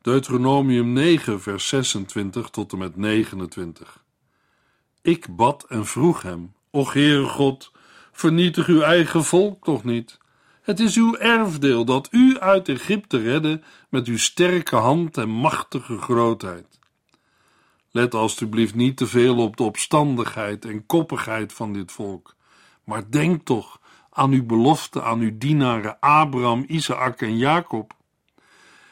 Deuteronomium 0.00 0.92
9, 0.92 1.40
vers 1.40 1.68
26 1.68 2.50
tot 2.50 2.72
en 2.72 2.78
met 2.78 2.96
29. 2.96 4.08
Ik 5.02 5.36
bad 5.36 5.64
en 5.68 5.86
vroeg 5.86 6.22
hem: 6.22 6.52
Och 6.70 6.92
Heere 6.92 7.24
God, 7.24 7.72
vernietig 8.12 8.66
uw 8.66 8.80
eigen 8.80 9.24
volk 9.24 9.64
toch 9.64 9.84
niet? 9.84 10.18
Het 10.62 10.80
is 10.80 10.96
uw 10.96 11.16
erfdeel 11.16 11.84
dat 11.84 12.08
u 12.10 12.38
uit 12.38 12.68
Egypte 12.68 13.18
redde 13.18 13.60
met 13.88 14.06
uw 14.06 14.18
sterke 14.18 14.76
hand 14.76 15.16
en 15.16 15.28
machtige 15.28 15.98
grootheid. 15.98 16.78
Let 17.90 18.14
alstublieft 18.14 18.74
niet 18.74 18.96
te 18.96 19.06
veel 19.06 19.36
op 19.36 19.56
de 19.56 19.62
opstandigheid 19.62 20.64
en 20.64 20.86
koppigheid 20.86 21.52
van 21.52 21.72
dit 21.72 21.92
volk, 21.92 22.34
maar 22.84 23.10
denk 23.10 23.44
toch 23.44 23.80
aan 24.10 24.32
uw 24.32 24.46
belofte 24.46 25.02
aan 25.02 25.20
uw 25.20 25.38
dienaren 25.38 26.00
Abraham, 26.00 26.64
Isaac 26.66 27.20
en 27.20 27.36
Jacob. 27.36 27.92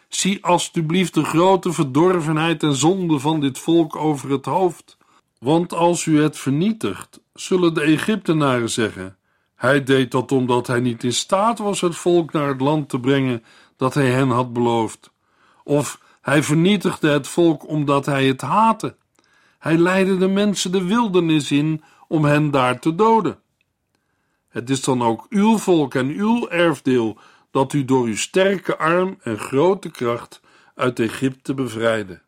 Zie 0.08 0.44
alstublieft 0.44 1.14
de 1.14 1.24
grote 1.24 1.72
verdorvenheid 1.72 2.62
en 2.62 2.74
zonde 2.74 3.18
van 3.18 3.40
dit 3.40 3.58
volk 3.58 3.96
over 3.96 4.30
het 4.30 4.44
hoofd, 4.44 4.97
want 5.38 5.72
als 5.72 6.06
u 6.06 6.22
het 6.22 6.38
vernietigt, 6.38 7.20
zullen 7.34 7.74
de 7.74 7.80
Egyptenaren 7.80 8.70
zeggen: 8.70 9.16
Hij 9.54 9.82
deed 9.84 10.10
dat 10.10 10.32
omdat 10.32 10.66
hij 10.66 10.80
niet 10.80 11.04
in 11.04 11.12
staat 11.12 11.58
was 11.58 11.80
het 11.80 11.96
volk 11.96 12.32
naar 12.32 12.48
het 12.48 12.60
land 12.60 12.88
te 12.88 13.00
brengen 13.00 13.44
dat 13.76 13.94
hij 13.94 14.10
hen 14.10 14.28
had 14.28 14.52
beloofd. 14.52 15.10
Of 15.64 16.00
hij 16.20 16.42
vernietigde 16.42 17.08
het 17.08 17.28
volk 17.28 17.68
omdat 17.68 18.06
hij 18.06 18.26
het 18.26 18.40
haatte. 18.40 18.96
Hij 19.58 19.76
leidde 19.76 20.16
de 20.16 20.28
mensen 20.28 20.72
de 20.72 20.84
wildernis 20.84 21.50
in 21.50 21.82
om 22.08 22.24
hen 22.24 22.50
daar 22.50 22.80
te 22.80 22.94
doden. 22.94 23.38
Het 24.48 24.70
is 24.70 24.80
dan 24.80 25.02
ook 25.02 25.26
uw 25.28 25.58
volk 25.58 25.94
en 25.94 26.08
uw 26.08 26.48
erfdeel 26.48 27.18
dat 27.50 27.72
u 27.72 27.84
door 27.84 28.06
uw 28.06 28.16
sterke 28.16 28.78
arm 28.78 29.18
en 29.22 29.38
grote 29.38 29.90
kracht 29.90 30.40
uit 30.74 30.98
Egypte 30.98 31.54
bevrijdde. 31.54 32.20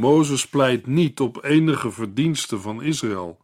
Mozes 0.00 0.46
pleit 0.46 0.86
niet 0.86 1.20
op 1.20 1.44
enige 1.44 1.90
verdienste 1.90 2.60
van 2.60 2.82
Israël, 2.82 3.38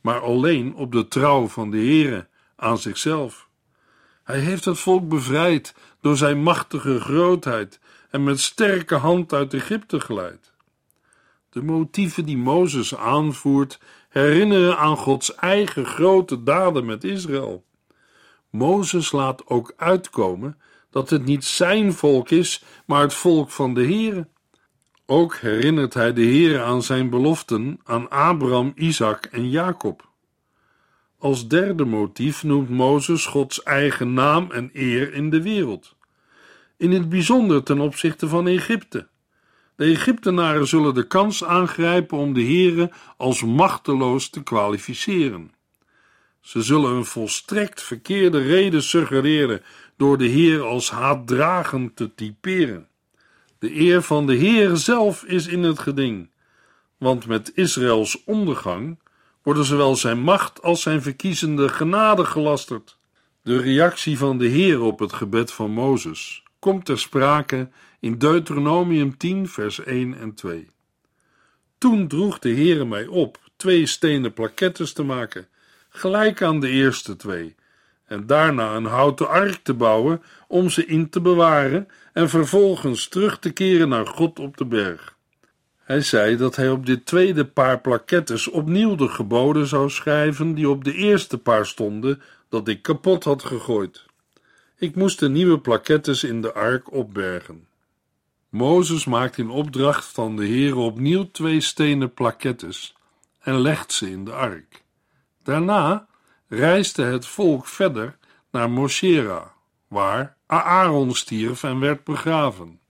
maar 0.00 0.20
alleen 0.20 0.74
op 0.74 0.92
de 0.92 1.08
trouw 1.08 1.48
van 1.48 1.70
de 1.70 1.76
Heere 1.76 2.28
aan 2.56 2.78
zichzelf. 2.78 3.48
Hij 4.24 4.38
heeft 4.38 4.64
het 4.64 4.78
volk 4.78 5.08
bevrijd 5.08 5.74
door 6.00 6.16
zijn 6.16 6.42
machtige 6.42 7.00
grootheid 7.00 7.80
en 8.10 8.24
met 8.24 8.40
sterke 8.40 8.94
hand 8.94 9.32
uit 9.32 9.54
Egypte 9.54 10.00
geleid. 10.00 10.52
De 11.50 11.62
motieven 11.62 12.24
die 12.24 12.38
Mozes 12.38 12.96
aanvoert 12.96 13.80
herinneren 14.08 14.78
aan 14.78 14.96
Gods 14.96 15.34
eigen 15.34 15.86
grote 15.86 16.42
daden 16.42 16.84
met 16.84 17.04
Israël. 17.04 17.64
Mozes 18.50 19.12
laat 19.12 19.46
ook 19.46 19.72
uitkomen 19.76 20.60
dat 20.90 21.10
het 21.10 21.24
niet 21.24 21.44
zijn 21.44 21.92
volk 21.92 22.30
is, 22.30 22.64
maar 22.86 23.00
het 23.00 23.14
volk 23.14 23.50
van 23.50 23.74
de 23.74 23.82
Heere. 23.82 24.28
Ook 25.06 25.36
herinnert 25.36 25.94
hij 25.94 26.12
de 26.12 26.24
Heere 26.24 26.62
aan 26.62 26.82
zijn 26.82 27.10
beloften 27.10 27.80
aan 27.84 28.10
Abraham, 28.10 28.72
Isaac 28.74 29.24
en 29.24 29.50
Jacob. 29.50 30.10
Als 31.18 31.48
derde 31.48 31.84
motief 31.84 32.42
noemt 32.42 32.68
Mozes 32.68 33.26
Gods 33.26 33.62
eigen 33.62 34.12
naam 34.12 34.50
en 34.50 34.70
eer 34.72 35.14
in 35.14 35.30
de 35.30 35.42
wereld. 35.42 35.96
In 36.76 36.90
het 36.90 37.08
bijzonder 37.08 37.62
ten 37.62 37.80
opzichte 37.80 38.28
van 38.28 38.46
Egypte. 38.46 39.08
De 39.76 39.84
Egyptenaren 39.84 40.68
zullen 40.68 40.94
de 40.94 41.06
kans 41.06 41.44
aangrijpen 41.44 42.18
om 42.18 42.32
de 42.32 42.42
Heere 42.42 42.90
als 43.16 43.42
machteloos 43.42 44.30
te 44.30 44.42
kwalificeren. 44.42 45.52
Ze 46.40 46.62
zullen 46.62 46.90
een 46.90 47.04
volstrekt 47.04 47.82
verkeerde 47.82 48.38
reden 48.38 48.82
suggereren 48.82 49.62
door 49.96 50.18
de 50.18 50.26
Heer 50.26 50.62
als 50.62 50.90
haatdragend 50.90 51.96
te 51.96 52.14
typeren. 52.14 52.88
De 53.62 53.80
eer 53.80 54.02
van 54.02 54.26
de 54.26 54.34
Heer 54.34 54.76
zelf 54.76 55.24
is 55.24 55.46
in 55.46 55.62
het 55.62 55.78
geding, 55.78 56.30
want 56.98 57.26
met 57.26 57.52
Israëls 57.54 58.24
ondergang 58.24 58.98
worden 59.42 59.64
zowel 59.64 59.96
zijn 59.96 60.20
macht 60.20 60.62
als 60.62 60.82
zijn 60.82 61.02
verkiezende 61.02 61.68
genade 61.68 62.24
gelasterd. 62.24 62.98
De 63.42 63.60
reactie 63.60 64.18
van 64.18 64.38
de 64.38 64.46
Heer 64.46 64.80
op 64.80 64.98
het 64.98 65.12
gebed 65.12 65.52
van 65.52 65.70
Mozes 65.70 66.42
komt 66.58 66.84
ter 66.84 66.98
sprake 66.98 67.68
in 68.00 68.18
Deuteronomium 68.18 69.16
10, 69.16 69.48
vers 69.48 69.84
1 69.84 70.18
en 70.18 70.34
2. 70.34 70.68
Toen 71.78 72.08
droeg 72.08 72.38
de 72.38 72.54
Heere 72.54 72.84
mij 72.84 73.06
op 73.06 73.38
twee 73.56 73.86
stenen 73.86 74.32
plakettes 74.32 74.92
te 74.92 75.02
maken, 75.02 75.48
gelijk 75.88 76.42
aan 76.42 76.60
de 76.60 76.68
eerste 76.68 77.16
twee, 77.16 77.54
en 78.04 78.26
daarna 78.26 78.74
een 78.74 78.84
houten 78.84 79.28
ark 79.28 79.60
te 79.62 79.74
bouwen 79.74 80.22
om 80.48 80.70
ze 80.70 80.86
in 80.86 81.08
te 81.08 81.20
bewaren 81.20 81.88
en 82.12 82.28
vervolgens 82.28 83.08
terug 83.08 83.38
te 83.38 83.50
keren 83.50 83.88
naar 83.88 84.06
God 84.06 84.38
op 84.38 84.56
de 84.56 84.64
berg. 84.64 85.16
Hij 85.82 86.00
zei 86.00 86.36
dat 86.36 86.56
hij 86.56 86.70
op 86.70 86.86
dit 86.86 87.06
tweede 87.06 87.44
paar 87.44 87.80
plakettes 87.80 88.48
opnieuw 88.48 88.94
de 88.94 89.08
geboden 89.08 89.66
zou 89.66 89.90
schrijven 89.90 90.54
die 90.54 90.68
op 90.68 90.84
de 90.84 90.94
eerste 90.94 91.38
paar 91.38 91.66
stonden 91.66 92.22
dat 92.48 92.68
ik 92.68 92.82
kapot 92.82 93.24
had 93.24 93.42
gegooid. 93.42 94.04
Ik 94.78 94.94
moest 94.94 95.18
de 95.18 95.28
nieuwe 95.28 95.58
plakettes 95.58 96.24
in 96.24 96.40
de 96.40 96.52
ark 96.52 96.92
opbergen. 96.92 97.66
Mozes 98.48 99.04
maakt 99.04 99.38
in 99.38 99.50
opdracht 99.50 100.04
van 100.04 100.36
de 100.36 100.44
Heer 100.44 100.76
opnieuw 100.76 101.30
twee 101.30 101.60
stenen 101.60 102.14
plakettes 102.14 102.94
en 103.40 103.60
legt 103.60 103.92
ze 103.92 104.10
in 104.10 104.24
de 104.24 104.32
ark. 104.32 104.82
Daarna 105.42 106.06
reisde 106.48 107.02
het 107.02 107.26
volk 107.26 107.66
verder 107.66 108.16
naar 108.50 108.70
Moshera, 108.70 109.52
waar 109.88 110.36
Aaron 110.60 111.14
stierf 111.14 111.62
en 111.62 111.80
werd 111.80 112.04
begraven. 112.04 112.80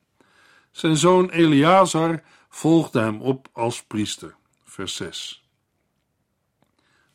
Zijn 0.70 0.96
zoon 0.96 1.30
Eleazar 1.30 2.22
volgde 2.48 3.00
hem 3.00 3.20
op 3.20 3.48
als 3.52 3.82
priester. 3.82 4.34
Vers 4.64 4.96
6. 4.96 5.42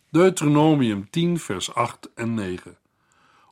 Deuteronomium 0.10 1.10
10, 1.10 1.40
vers 1.40 1.74
8 1.74 2.10
en 2.16 2.34
9. 2.34 2.78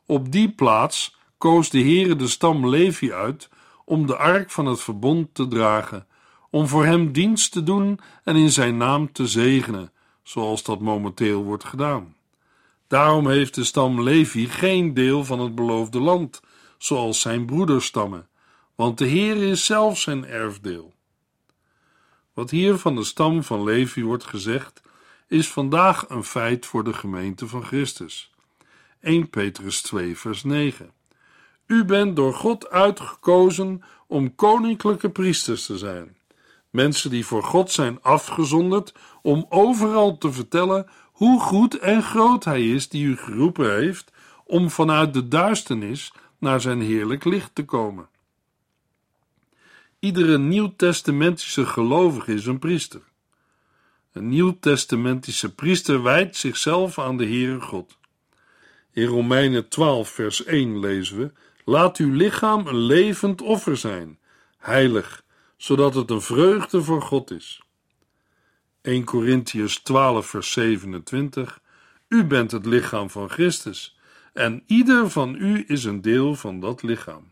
Op 0.06 0.32
die 0.32 0.50
plaats 0.50 1.16
koos 1.38 1.70
de 1.70 1.80
Heere 1.80 2.16
de 2.16 2.28
stam 2.28 2.68
Levi 2.68 3.12
uit 3.12 3.48
om 3.84 4.06
de 4.06 4.16
ark 4.16 4.50
van 4.50 4.66
het 4.66 4.80
verbond 4.80 5.34
te 5.34 5.48
dragen, 5.48 6.06
om 6.50 6.68
voor 6.68 6.84
hem 6.84 7.12
dienst 7.12 7.52
te 7.52 7.62
doen 7.62 8.00
en 8.24 8.36
in 8.36 8.50
zijn 8.50 8.76
naam 8.76 9.12
te 9.12 9.26
zegenen, 9.26 9.92
zoals 10.22 10.62
dat 10.62 10.80
momenteel 10.80 11.42
wordt 11.42 11.64
gedaan. 11.64 12.14
Daarom 12.88 13.28
heeft 13.28 13.54
de 13.54 13.64
stam 13.64 14.02
Levi 14.02 14.48
geen 14.48 14.94
deel 14.94 15.24
van 15.24 15.40
het 15.40 15.54
beloofde 15.54 16.00
land, 16.00 16.40
zoals 16.78 17.20
zijn 17.20 17.46
broederstammen, 17.46 18.28
want 18.74 18.98
de 18.98 19.06
Heer 19.06 19.36
is 19.36 19.64
zelf 19.64 19.98
zijn 19.98 20.26
erfdeel. 20.26 20.94
Wat 22.32 22.50
hier 22.50 22.76
van 22.76 22.94
de 22.94 23.04
stam 23.04 23.42
van 23.42 23.64
Levi 23.64 24.04
wordt 24.04 24.24
gezegd, 24.24 24.82
is 25.28 25.48
vandaag 25.48 26.08
een 26.08 26.24
feit 26.24 26.66
voor 26.66 26.84
de 26.84 26.92
gemeente 26.92 27.48
van 27.48 27.64
Christus. 27.64 28.30
1 29.00 29.30
Petrus 29.30 29.82
2, 29.82 30.18
vers 30.18 30.44
9. 30.44 30.90
U 31.66 31.84
bent 31.84 32.16
door 32.16 32.34
God 32.34 32.70
uitgekozen 32.70 33.82
om 34.06 34.34
koninklijke 34.34 35.10
priesters 35.10 35.66
te 35.66 35.78
zijn. 35.78 36.16
Mensen 36.70 37.10
die 37.10 37.26
voor 37.26 37.42
God 37.42 37.70
zijn 37.70 38.02
afgezonderd 38.02 38.94
om 39.22 39.46
overal 39.48 40.18
te 40.18 40.32
vertellen 40.32 40.86
hoe 41.12 41.40
goed 41.40 41.78
en 41.78 42.02
groot 42.02 42.44
Hij 42.44 42.68
is 42.68 42.88
die 42.88 43.04
u 43.04 43.16
geroepen 43.16 43.74
heeft 43.74 44.12
om 44.44 44.70
vanuit 44.70 45.14
de 45.14 45.28
duisternis 45.28 46.12
naar 46.38 46.60
zijn 46.60 46.80
heerlijk 46.80 47.24
licht 47.24 47.54
te 47.54 47.64
komen. 47.64 48.08
Iedere 49.98 50.38
nieuwtestamentische 50.38 51.66
gelovige 51.66 52.34
is 52.34 52.46
een 52.46 52.58
priester. 52.58 53.02
Een 54.12 54.28
nieuwtestamentische 54.28 55.54
priester 55.54 56.02
wijdt 56.02 56.36
zichzelf 56.36 56.98
aan 56.98 57.16
de 57.16 57.24
Heere 57.24 57.60
God. 57.60 57.98
In 58.92 59.06
Romeinen 59.06 59.68
12, 59.68 60.08
vers 60.08 60.44
1 60.44 60.78
lezen 60.80 61.18
we: 61.18 61.32
Laat 61.64 61.96
uw 61.96 62.12
lichaam 62.12 62.66
een 62.66 62.78
levend 62.78 63.42
offer 63.42 63.76
zijn, 63.76 64.18
heilig, 64.58 65.24
zodat 65.56 65.94
het 65.94 66.10
een 66.10 66.20
vreugde 66.20 66.82
voor 66.82 67.02
God 67.02 67.30
is. 67.30 67.60
1 68.82 69.04
Corinthians 69.04 69.78
12, 69.78 70.26
vers 70.26 70.52
27: 70.52 71.60
U 72.08 72.24
bent 72.24 72.50
het 72.50 72.66
lichaam 72.66 73.10
van 73.10 73.30
Christus, 73.30 73.95
en 74.36 74.62
ieder 74.66 75.10
van 75.10 75.34
u 75.34 75.64
is 75.66 75.84
een 75.84 76.00
deel 76.00 76.34
van 76.34 76.60
dat 76.60 76.82
lichaam. 76.82 77.30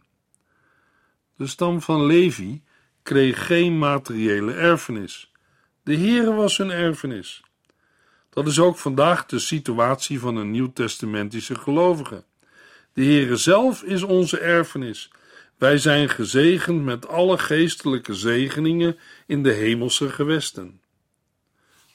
De 1.37 1.47
stam 1.47 1.81
van 1.81 2.07
Levi 2.07 2.63
kreeg 3.03 3.47
geen 3.47 3.79
materiële 3.79 4.53
erfenis. 4.53 5.33
De 5.83 5.97
Heere 5.97 6.33
was 6.33 6.57
hun 6.57 6.71
erfenis. 6.71 7.43
Dat 8.31 8.47
is 8.47 8.59
ook 8.59 8.77
vandaag 8.77 9.27
de 9.27 9.39
situatie 9.39 10.21
van 10.21 10.37
een 10.37 10.51
nieuwtestamentische 10.51 11.55
gelovige. 11.55 12.25
De 12.93 13.05
Heere 13.05 13.37
zelf 13.37 13.83
is 13.83 14.03
onze 14.03 14.39
erfenis. 14.39 15.11
Wij 15.59 15.79
zijn 15.79 16.09
gezegend 16.09 16.83
met 16.83 17.09
alle 17.09 17.39
geestelijke 17.39 18.15
zegeningen 18.15 18.97
in 19.27 19.43
de 19.43 19.53
hemelse 19.53 20.09
gewesten. 20.09 20.81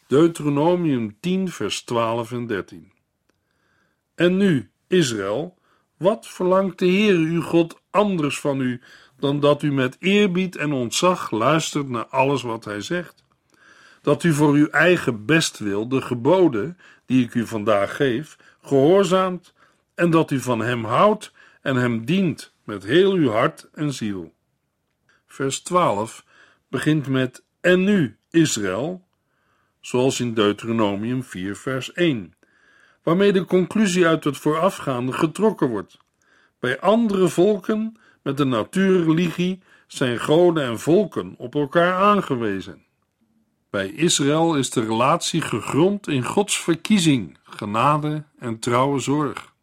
Deuteronomium 0.08 1.17
10, 1.19 1.52
vers 1.52 1.82
12 1.82 2.32
en 2.32 2.48
13. 2.48 2.91
En 4.15 4.38
nu, 4.38 4.72
Israël, 4.89 5.58
wat 5.97 6.28
verlangt 6.28 6.80
de 6.80 6.86
Heer 6.86 7.15
uw 7.15 7.41
God 7.41 7.82
anders 7.89 8.39
van 8.39 8.62
u 8.62 8.82
dan 9.19 9.39
dat 9.39 9.63
u 9.63 9.71
met 9.71 9.95
eerbied 9.99 10.56
en 10.56 10.71
ontzag 10.71 11.32
luistert 11.32 11.89
naar 11.89 12.06
alles 12.06 12.41
wat 12.41 12.65
hij 12.65 12.82
zegt? 12.82 13.23
Dat 14.02 14.23
u 14.23 14.34
voor 14.34 14.54
uw 14.54 14.67
eigen 14.67 15.25
bestwil 15.25 15.88
de 15.88 16.02
geboden 16.02 16.78
die 17.06 17.25
ik 17.25 17.34
u 17.34 17.47
vandaag 17.47 17.95
geef, 17.95 18.38
gehoorzaamt 18.62 19.54
en 19.95 20.10
dat 20.10 20.32
u 20.32 20.39
van 20.39 20.60
hem 20.60 20.86
houdt 20.86 21.32
en 21.62 21.75
hem 21.75 22.06
dient 22.06 22.54
met 22.63 22.84
heel 22.84 23.13
uw 23.13 23.30
hart 23.30 23.69
en 23.73 23.93
ziel. 23.93 24.34
Vers 25.28 25.60
12 25.60 26.25
begint 26.67 27.08
met 27.08 27.43
En 27.62 27.84
nu, 27.84 28.17
Israël, 28.30 29.08
zoals 29.82 30.19
in 30.19 30.34
Deuteronomium 30.34 31.23
4, 31.23 31.56
vers 31.56 31.93
1, 31.93 32.34
waarmee 33.10 33.34
de 33.34 33.45
conclusie 33.45 34.08
uit 34.08 34.24
het 34.24 34.38
voorafgaande 34.38 35.13
getrokken 35.13 35.69
wordt. 35.69 35.98
Bij 36.60 36.80
andere 36.80 37.28
volken 37.28 37.98
met 38.22 38.38
de 38.38 38.43
natuurreligie 38.43 39.60
zijn 39.88 40.19
goden 40.19 40.63
en 40.63 40.80
volken 40.80 41.34
op 41.38 41.56
elkaar 41.56 41.93
aangewezen. 41.93 42.84
Bij 43.69 43.88
Israël 43.88 44.56
is 44.56 44.69
de 44.69 44.86
relatie 44.86 45.41
gegrond 45.41 46.08
in 46.08 46.24
Gods 46.24 46.60
verkiezing, 46.60 47.38
genade 47.43 48.24
en 48.39 48.60
trouwe 48.60 49.00
zorg. 49.00 49.54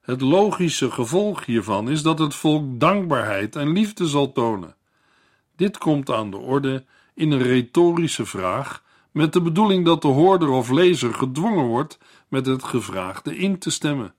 Het 0.00 0.20
logische 0.20 0.90
gevolg 0.90 1.44
hiervan 1.44 1.90
is 1.90 2.02
dat 2.02 2.18
het 2.18 2.34
volk 2.34 2.80
dankbaarheid 2.80 3.56
en 3.56 3.72
liefde 3.72 4.06
zal 4.06 4.32
tonen. 4.32 4.76
Dit 5.56 5.78
komt 5.78 6.10
aan 6.10 6.30
de 6.30 6.38
orde 6.38 6.84
in 7.14 7.30
een 7.30 7.42
retorische 7.42 8.26
vraag 8.26 8.82
met 9.18 9.32
de 9.32 9.42
bedoeling 9.42 9.84
dat 9.84 10.02
de 10.02 10.08
hoorder 10.08 10.48
of 10.48 10.70
lezer 10.70 11.14
gedwongen 11.14 11.64
wordt 11.64 11.98
met 12.28 12.46
het 12.46 12.64
gevraagde 12.64 13.36
in 13.36 13.58
te 13.58 13.70
stemmen. 13.70 14.14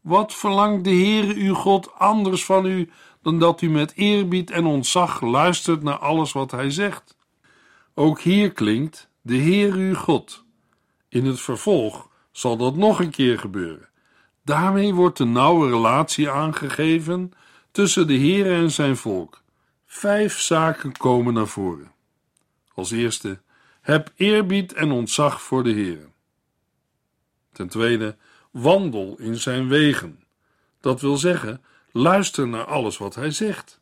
Wat 0.00 0.34
verlangt 0.34 0.84
de 0.84 0.90
Heere 0.90 1.34
uw 1.34 1.54
God 1.54 1.92
anders 1.94 2.44
van 2.44 2.66
u 2.66 2.90
dan 3.22 3.38
dat 3.38 3.60
u 3.60 3.70
met 3.70 3.92
eerbied 3.94 4.50
en 4.50 4.66
ontzag 4.66 5.20
luistert 5.20 5.82
naar 5.82 5.98
alles 5.98 6.32
wat 6.32 6.50
hij 6.50 6.70
zegt? 6.70 7.16
Ook 7.94 8.20
hier 8.20 8.52
klinkt 8.52 9.08
de 9.20 9.36
Heer 9.36 9.72
uw 9.72 9.94
God. 9.94 10.44
In 11.08 11.26
het 11.26 11.40
vervolg 11.40 12.08
zal 12.32 12.56
dat 12.56 12.76
nog 12.76 13.00
een 13.00 13.10
keer 13.10 13.38
gebeuren. 13.38 13.88
Daarmee 14.44 14.94
wordt 14.94 15.16
de 15.16 15.24
nauwe 15.24 15.68
relatie 15.68 16.30
aangegeven 16.30 17.32
tussen 17.70 18.06
de 18.06 18.14
Heer 18.14 18.52
en 18.52 18.70
zijn 18.70 18.96
volk. 18.96 19.42
Vijf 19.86 20.38
zaken 20.38 20.92
komen 20.96 21.34
naar 21.34 21.46
voren. 21.46 21.92
Als 22.74 22.90
eerste, 22.90 23.40
heb 23.80 24.12
eerbied 24.16 24.72
en 24.72 24.90
ontzag 24.90 25.42
voor 25.42 25.64
de 25.64 25.72
Heer. 25.72 26.12
Ten 27.54 27.68
tweede, 27.68 28.16
wandel 28.50 29.18
in 29.18 29.36
zijn 29.36 29.68
wegen. 29.68 30.22
Dat 30.80 31.00
wil 31.00 31.16
zeggen, 31.16 31.64
luister 31.92 32.48
naar 32.48 32.64
alles 32.64 32.98
wat 32.98 33.14
hij 33.14 33.30
zegt. 33.30 33.80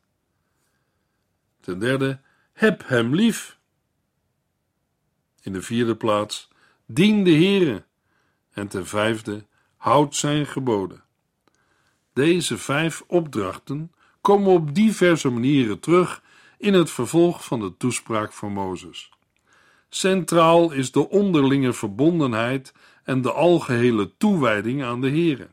Ten 1.61 1.79
derde, 1.79 2.21
heb 2.53 2.89
hem 2.89 3.15
lief. 3.15 3.59
In 5.43 5.53
de 5.53 5.63
vierde 5.63 5.97
plaats, 5.97 6.49
dien 6.87 7.25
de 7.25 7.31
Heere. 7.31 7.85
En 8.53 8.69
ten 8.69 8.87
vijfde, 8.87 9.47
houd 9.77 10.17
zijn 10.17 10.47
geboden. 10.47 11.05
Deze 12.13 12.59
vijf 12.59 13.03
opdrachten 13.07 13.93
komen 14.21 14.53
op 14.53 14.75
diverse 14.75 15.29
manieren 15.29 15.81
terug 15.81 16.23
in 16.59 16.75
het 16.75 16.91
vervolg 16.91 17.45
van 17.45 17.61
de 17.61 17.77
toespraak 17.77 18.33
van 18.33 18.53
Mozes. 18.53 19.11
Centraal 19.89 20.73
is 20.73 20.93
de 20.93 21.09
onderlinge 21.09 21.73
verbondenheid 21.73 22.73
en 23.05 23.23
de 23.23 23.33
algehele 23.33 24.17
toewijding 24.17 24.83
aan 24.83 25.01
de 25.01 25.09
Heere. 25.09 25.49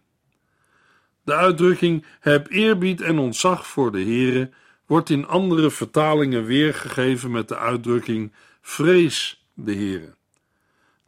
De 1.23 1.33
uitdrukking 1.33 2.05
heb 2.19 2.47
eerbied 2.49 3.01
en 3.01 3.19
ontzag 3.19 3.67
voor 3.67 3.91
de 3.91 4.01
Heere 4.01 4.49
wordt 4.85 5.09
in 5.09 5.27
andere 5.27 5.69
vertalingen 5.69 6.45
weergegeven 6.45 7.31
met 7.31 7.47
de 7.47 7.57
uitdrukking 7.57 8.31
vrees 8.61 9.45
de 9.53 9.73
Heere. 9.73 10.15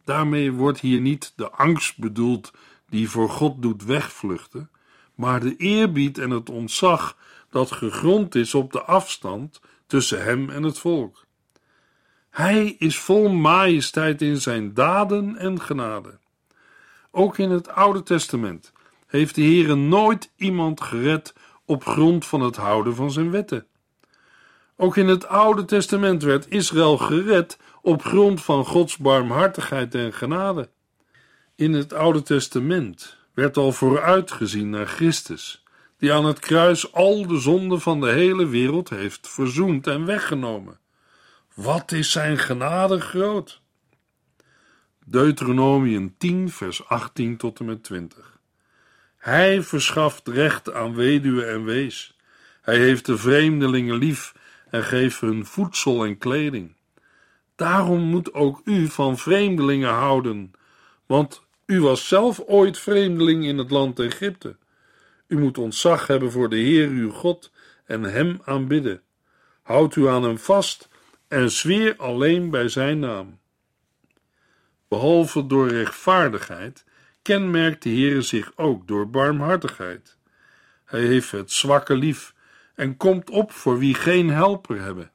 Daarmee 0.03 0.51
wordt 0.51 0.79
hier 0.79 1.01
niet 1.01 1.33
de 1.35 1.49
angst 1.49 1.97
bedoeld 1.97 2.51
die 2.89 3.09
voor 3.09 3.29
God 3.29 3.61
doet 3.61 3.83
wegvluchten, 3.83 4.69
maar 5.15 5.39
de 5.39 5.55
eerbied 5.55 6.17
en 6.17 6.29
het 6.29 6.49
ontzag 6.49 7.17
dat 7.49 7.71
gegrond 7.71 8.35
is 8.35 8.53
op 8.53 8.71
de 8.71 8.81
afstand 8.81 9.61
tussen 9.87 10.23
hem 10.23 10.49
en 10.49 10.63
het 10.63 10.79
volk. 10.79 11.25
Hij 12.29 12.75
is 12.79 12.97
vol 12.97 13.29
majesteit 13.29 14.21
in 14.21 14.41
zijn 14.41 14.73
daden 14.73 15.37
en 15.37 15.61
genade. 15.61 16.19
Ook 17.11 17.37
in 17.37 17.49
het 17.49 17.69
Oude 17.69 18.03
Testament 18.03 18.71
heeft 19.07 19.35
de 19.35 19.41
Heere 19.41 19.75
nooit 19.75 20.31
iemand 20.35 20.81
gered 20.81 21.33
op 21.65 21.83
grond 21.83 22.25
van 22.25 22.41
het 22.41 22.55
houden 22.55 22.95
van 22.95 23.11
zijn 23.11 23.31
wetten. 23.31 23.65
Ook 24.75 24.97
in 24.97 25.07
het 25.07 25.27
Oude 25.27 25.65
Testament 25.65 26.23
werd 26.23 26.49
Israël 26.49 26.97
gered 26.97 27.57
op 27.81 28.03
grond 28.03 28.41
van 28.41 28.65
Gods 28.65 28.97
barmhartigheid 28.97 29.95
en 29.95 30.13
genade. 30.13 30.69
In 31.55 31.73
het 31.73 31.93
Oude 31.93 32.21
Testament 32.21 33.17
werd 33.33 33.57
al 33.57 33.71
vooruitgezien 33.71 34.69
naar 34.69 34.87
Christus, 34.87 35.63
die 35.97 36.13
aan 36.13 36.25
het 36.25 36.39
kruis 36.39 36.93
al 36.93 37.27
de 37.27 37.39
zonden 37.39 37.81
van 37.81 38.01
de 38.01 38.09
hele 38.09 38.47
wereld 38.47 38.89
heeft 38.89 39.29
verzoend 39.29 39.87
en 39.87 40.05
weggenomen. 40.05 40.79
Wat 41.53 41.91
is 41.91 42.11
zijn 42.11 42.37
genade 42.37 43.01
groot? 43.01 43.61
Deuteronomium 45.05 46.15
10, 46.17 46.49
vers 46.49 46.87
18 46.87 47.37
tot 47.37 47.59
en 47.59 47.65
met 47.65 47.83
20. 47.83 48.39
Hij 49.17 49.61
verschaft 49.61 50.27
recht 50.27 50.73
aan 50.73 50.95
weduwe 50.95 51.45
en 51.45 51.63
wees. 51.63 52.17
Hij 52.61 52.77
heeft 52.77 53.05
de 53.05 53.17
vreemdelingen 53.17 53.95
lief 53.95 54.33
en 54.69 54.83
geeft 54.83 55.19
hun 55.19 55.45
voedsel 55.45 56.05
en 56.05 56.17
kleding. 56.17 56.75
Daarom 57.55 58.01
moet 58.01 58.33
ook 58.33 58.61
u 58.63 58.87
van 58.87 59.17
vreemdelingen 59.17 59.89
houden, 59.89 60.51
want 61.05 61.45
u 61.65 61.81
was 61.81 62.07
zelf 62.07 62.39
ooit 62.39 62.77
vreemdeling 62.77 63.45
in 63.45 63.57
het 63.57 63.71
land 63.71 63.99
Egypte. 63.99 64.55
U 65.27 65.37
moet 65.37 65.57
ontzag 65.57 66.07
hebben 66.07 66.31
voor 66.31 66.49
de 66.49 66.57
Heer 66.57 66.87
uw 66.87 67.11
God 67.11 67.51
en 67.85 68.03
hem 68.03 68.41
aanbidden. 68.45 69.01
Houd 69.61 69.95
u 69.95 70.07
aan 70.07 70.23
hem 70.23 70.37
vast 70.37 70.89
en 71.27 71.51
zweer 71.51 71.95
alleen 71.97 72.49
bij 72.49 72.67
zijn 72.67 72.99
naam. 72.99 73.39
Behalve 74.91 75.47
door 75.47 75.67
rechtvaardigheid 75.67 76.85
kenmerkt 77.21 77.83
de 77.83 77.89
Heer 77.89 78.21
zich 78.21 78.51
ook 78.55 78.87
door 78.87 79.09
barmhartigheid. 79.09 80.17
Hij 80.85 81.01
heeft 81.01 81.31
het 81.31 81.51
zwakke 81.51 81.95
lief 81.95 82.33
en 82.75 82.97
komt 82.97 83.29
op 83.29 83.51
voor 83.51 83.77
wie 83.77 83.93
geen 83.93 84.29
helper 84.29 84.81
hebben. 84.81 85.11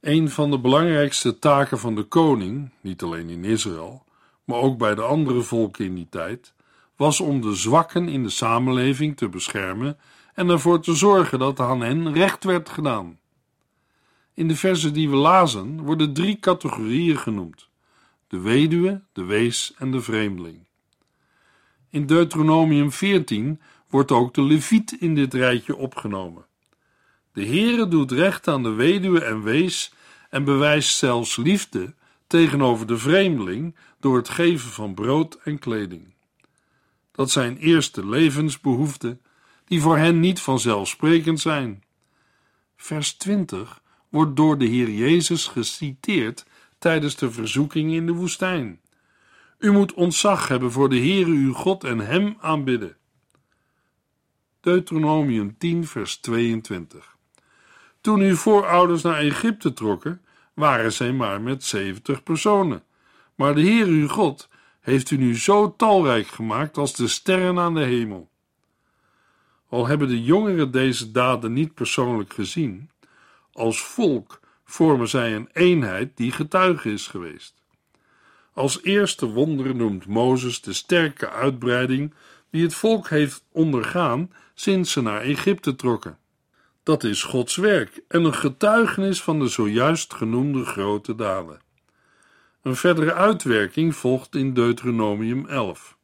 Een 0.00 0.30
van 0.30 0.50
de 0.50 0.58
belangrijkste 0.58 1.38
taken 1.38 1.78
van 1.78 1.94
de 1.94 2.02
koning, 2.02 2.70
niet 2.80 3.02
alleen 3.02 3.28
in 3.28 3.44
Israël, 3.44 4.04
maar 4.44 4.58
ook 4.58 4.78
bij 4.78 4.94
de 4.94 5.02
andere 5.02 5.42
volken 5.42 5.84
in 5.84 5.94
die 5.94 6.08
tijd, 6.10 6.54
was 6.96 7.20
om 7.20 7.40
de 7.40 7.54
zwakken 7.54 8.08
in 8.08 8.22
de 8.22 8.30
samenleving 8.30 9.16
te 9.16 9.28
beschermen 9.28 9.98
en 10.34 10.48
ervoor 10.48 10.80
te 10.80 10.94
zorgen 10.94 11.38
dat 11.38 11.60
aan 11.60 11.80
hen 11.80 12.12
recht 12.12 12.44
werd 12.44 12.68
gedaan. 12.68 13.18
In 14.34 14.48
de 14.48 14.56
versen 14.56 14.92
die 14.92 15.10
we 15.10 15.16
lazen 15.16 15.80
worden 15.80 16.12
drie 16.12 16.38
categorieën 16.38 17.18
genoemd: 17.18 17.70
de 18.32 18.40
weduwe, 18.40 19.02
de 19.12 19.24
wees 19.24 19.74
en 19.78 19.90
de 19.90 20.00
vreemdeling. 20.00 20.66
In 21.90 22.06
Deuteronomium 22.06 22.92
14 22.92 23.60
wordt 23.88 24.10
ook 24.10 24.34
de 24.34 24.42
leviet 24.42 24.92
in 24.92 25.14
dit 25.14 25.34
rijtje 25.34 25.76
opgenomen. 25.76 26.44
De 27.32 27.46
Heere 27.46 27.88
doet 27.88 28.12
recht 28.12 28.48
aan 28.48 28.62
de 28.62 28.72
weduwe 28.72 29.24
en 29.24 29.42
wees 29.42 29.94
en 30.30 30.44
bewijst 30.44 30.96
zelfs 30.96 31.36
liefde 31.36 31.94
tegenover 32.26 32.86
de 32.86 32.98
vreemdeling 32.98 33.76
door 34.00 34.16
het 34.16 34.28
geven 34.28 34.70
van 34.70 34.94
brood 34.94 35.38
en 35.44 35.58
kleding. 35.58 36.14
Dat 37.10 37.30
zijn 37.30 37.56
eerste 37.56 38.08
levensbehoeften 38.08 39.20
die 39.64 39.80
voor 39.80 39.96
hen 39.96 40.20
niet 40.20 40.40
vanzelfsprekend 40.40 41.40
zijn. 41.40 41.84
Vers 42.76 43.12
20 43.12 43.82
wordt 44.08 44.36
door 44.36 44.58
de 44.58 44.66
Heer 44.66 44.90
Jezus 44.90 45.46
geciteerd 45.46 46.44
tijdens 46.82 47.16
de 47.16 47.30
verzoeking 47.30 47.92
in 47.92 48.06
de 48.06 48.12
woestijn. 48.12 48.80
U 49.58 49.72
moet 49.72 49.94
ontzag 49.94 50.48
hebben 50.48 50.72
voor 50.72 50.88
de 50.88 50.96
Heere 50.96 51.30
uw 51.30 51.52
God 51.52 51.84
en 51.84 51.98
Hem 51.98 52.36
aanbidden. 52.40 52.96
Deuteronomium 54.60 55.58
10, 55.58 55.86
vers 55.86 56.16
22. 56.16 57.16
Toen 58.00 58.20
uw 58.20 58.36
voorouders 58.36 59.02
naar 59.02 59.18
Egypte 59.18 59.72
trokken, 59.72 60.22
waren 60.54 60.92
zij 60.92 61.12
maar 61.12 61.40
met 61.40 61.64
70 61.64 62.22
personen. 62.22 62.82
Maar 63.34 63.54
de 63.54 63.60
Heer 63.60 63.86
uw 63.86 64.08
God 64.08 64.48
heeft 64.80 65.10
u 65.10 65.16
nu 65.16 65.38
zo 65.38 65.76
talrijk 65.76 66.26
gemaakt 66.26 66.76
als 66.76 66.94
de 66.94 67.08
sterren 67.08 67.58
aan 67.58 67.74
de 67.74 67.84
hemel. 67.84 68.30
Al 69.68 69.86
hebben 69.86 70.08
de 70.08 70.22
jongeren 70.22 70.70
deze 70.70 71.10
daden 71.10 71.52
niet 71.52 71.74
persoonlijk 71.74 72.32
gezien, 72.32 72.90
als 73.52 73.82
volk 73.82 74.40
vormen 74.72 75.08
zij 75.08 75.34
een 75.34 75.48
eenheid 75.52 76.16
die 76.16 76.32
getuige 76.32 76.92
is 76.92 77.06
geweest. 77.06 77.54
Als 78.52 78.82
eerste 78.82 79.26
wonder 79.26 79.74
noemt 79.74 80.06
Mozes 80.06 80.60
de 80.60 80.72
sterke 80.72 81.30
uitbreiding 81.30 82.14
die 82.50 82.62
het 82.62 82.74
volk 82.74 83.08
heeft 83.08 83.44
ondergaan 83.50 84.32
sinds 84.54 84.92
ze 84.92 85.02
naar 85.02 85.20
Egypte 85.20 85.76
trokken. 85.76 86.18
Dat 86.82 87.04
is 87.04 87.22
Gods 87.22 87.56
werk 87.56 88.02
en 88.08 88.24
een 88.24 88.34
getuigenis 88.34 89.22
van 89.22 89.38
de 89.38 89.48
zojuist 89.48 90.14
genoemde 90.14 90.64
grote 90.64 91.14
daden. 91.14 91.60
Een 92.62 92.76
verdere 92.76 93.14
uitwerking 93.14 93.96
volgt 93.96 94.34
in 94.34 94.54
Deuteronomium 94.54 95.46
11. 95.46 95.96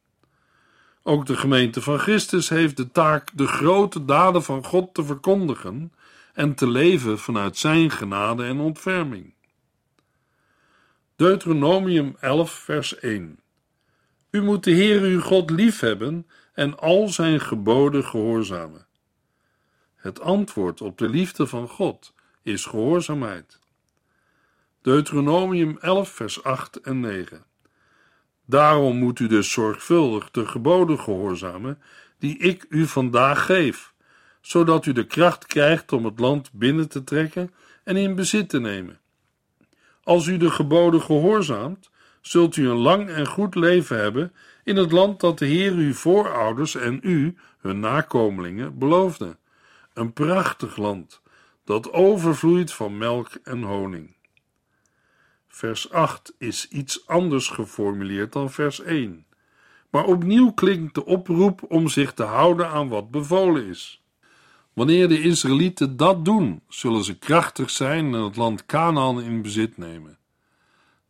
Ook 1.03 1.25
de 1.25 1.37
gemeente 1.37 1.81
van 1.81 1.99
Christus 1.99 2.49
heeft 2.49 2.77
de 2.77 2.91
taak 2.91 3.29
de 3.33 3.47
grote 3.47 4.05
daden 4.05 4.43
van 4.43 4.65
God 4.65 4.93
te 4.93 5.03
verkondigen 5.03 5.91
en 6.39 6.55
te 6.55 6.67
leven 6.67 7.19
vanuit 7.19 7.57
Zijn 7.57 7.91
genade 7.91 8.43
en 8.43 8.59
ontferming. 8.59 9.33
Deuteronomium 11.15 12.15
11, 12.19 12.51
vers 12.51 12.99
1. 12.99 13.39
U 14.29 14.41
moet 14.41 14.63
de 14.63 14.71
Heer 14.71 15.01
uw 15.01 15.21
God 15.21 15.49
liefhebben 15.49 16.27
en 16.53 16.77
al 16.77 17.07
zijn 17.07 17.41
geboden 17.41 18.03
gehoorzamen. 18.03 18.87
Het 19.95 20.19
antwoord 20.19 20.81
op 20.81 20.97
de 20.97 21.09
liefde 21.09 21.47
van 21.47 21.67
God 21.67 22.13
is 22.43 22.65
gehoorzaamheid. 22.65 23.59
Deuteronomium 24.81 25.77
11, 25.77 26.09
vers 26.09 26.43
8 26.43 26.81
en 26.81 26.99
9. 26.99 27.45
Daarom 28.45 28.97
moet 28.97 29.19
u 29.19 29.27
dus 29.27 29.51
zorgvuldig 29.51 30.31
de 30.31 30.45
geboden 30.45 30.99
gehoorzamen 30.99 31.81
die 32.17 32.37
ik 32.37 32.65
u 32.69 32.85
vandaag 32.85 33.45
geef, 33.45 33.93
zodat 34.41 34.85
u 34.85 34.91
de 34.91 35.05
kracht 35.05 35.45
krijgt 35.45 35.91
om 35.91 36.05
het 36.05 36.19
land 36.19 36.51
binnen 36.53 36.89
te 36.89 37.03
trekken 37.03 37.53
en 37.83 37.97
in 37.97 38.15
bezit 38.15 38.49
te 38.49 38.59
nemen. 38.59 38.99
Als 40.03 40.27
u 40.27 40.37
de 40.37 40.51
geboden 40.51 41.01
gehoorzaamt, 41.01 41.89
zult 42.21 42.55
u 42.55 42.69
een 42.69 42.77
lang 42.77 43.09
en 43.09 43.27
goed 43.27 43.55
leven 43.55 43.97
hebben 43.97 44.33
in 44.63 44.75
het 44.75 44.91
land 44.91 45.19
dat 45.19 45.39
de 45.39 45.45
Heer 45.45 45.71
uw 45.71 45.93
voorouders 45.93 46.75
en 46.75 46.99
u, 47.03 47.37
hun 47.59 47.79
nakomelingen, 47.79 48.77
beloofde. 48.77 49.37
Een 49.93 50.13
prachtig 50.13 50.77
land 50.77 51.21
dat 51.63 51.91
overvloeit 51.91 52.73
van 52.73 52.97
melk 52.97 53.29
en 53.43 53.61
honing. 53.61 54.15
Vers 55.47 55.91
8 55.91 56.33
is 56.37 56.67
iets 56.67 57.07
anders 57.07 57.47
geformuleerd 57.47 58.33
dan 58.33 58.51
vers 58.51 58.79
1. 58.79 59.25
Maar 59.89 60.05
opnieuw 60.05 60.51
klinkt 60.51 60.95
de 60.95 61.05
oproep 61.05 61.63
om 61.67 61.87
zich 61.87 62.13
te 62.13 62.23
houden 62.23 62.69
aan 62.69 62.89
wat 62.89 63.11
bevolen 63.11 63.65
is. 63.65 64.03
Wanneer 64.79 65.07
de 65.07 65.21
Israëlieten 65.21 65.97
dat 65.97 66.25
doen, 66.25 66.61
zullen 66.67 67.03
ze 67.03 67.17
krachtig 67.17 67.69
zijn 67.69 68.13
en 68.13 68.21
het 68.21 68.35
land 68.35 68.65
Canaan 68.65 69.21
in 69.21 69.41
bezit 69.41 69.77
nemen. 69.77 70.17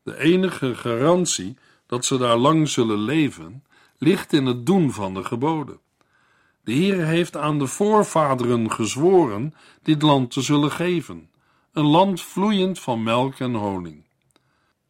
De 0.03 0.17
enige 0.17 0.75
garantie 0.75 1.57
dat 1.85 2.05
ze 2.05 2.17
daar 2.17 2.37
lang 2.37 2.69
zullen 2.69 2.99
leven, 2.99 3.63
ligt 3.97 4.33
in 4.33 4.45
het 4.45 4.65
doen 4.65 4.91
van 4.91 5.13
de 5.13 5.23
geboden. 5.23 5.79
De 6.63 6.71
Heer 6.71 7.05
heeft 7.05 7.37
aan 7.37 7.59
de 7.59 7.67
voorvaderen 7.67 8.71
gezworen 8.71 9.53
dit 9.83 10.01
land 10.01 10.31
te 10.31 10.41
zullen 10.41 10.71
geven, 10.71 11.29
een 11.73 11.87
land 11.87 12.21
vloeiend 12.21 12.79
van 12.79 13.03
melk 13.03 13.39
en 13.39 13.53
honing. 13.53 14.03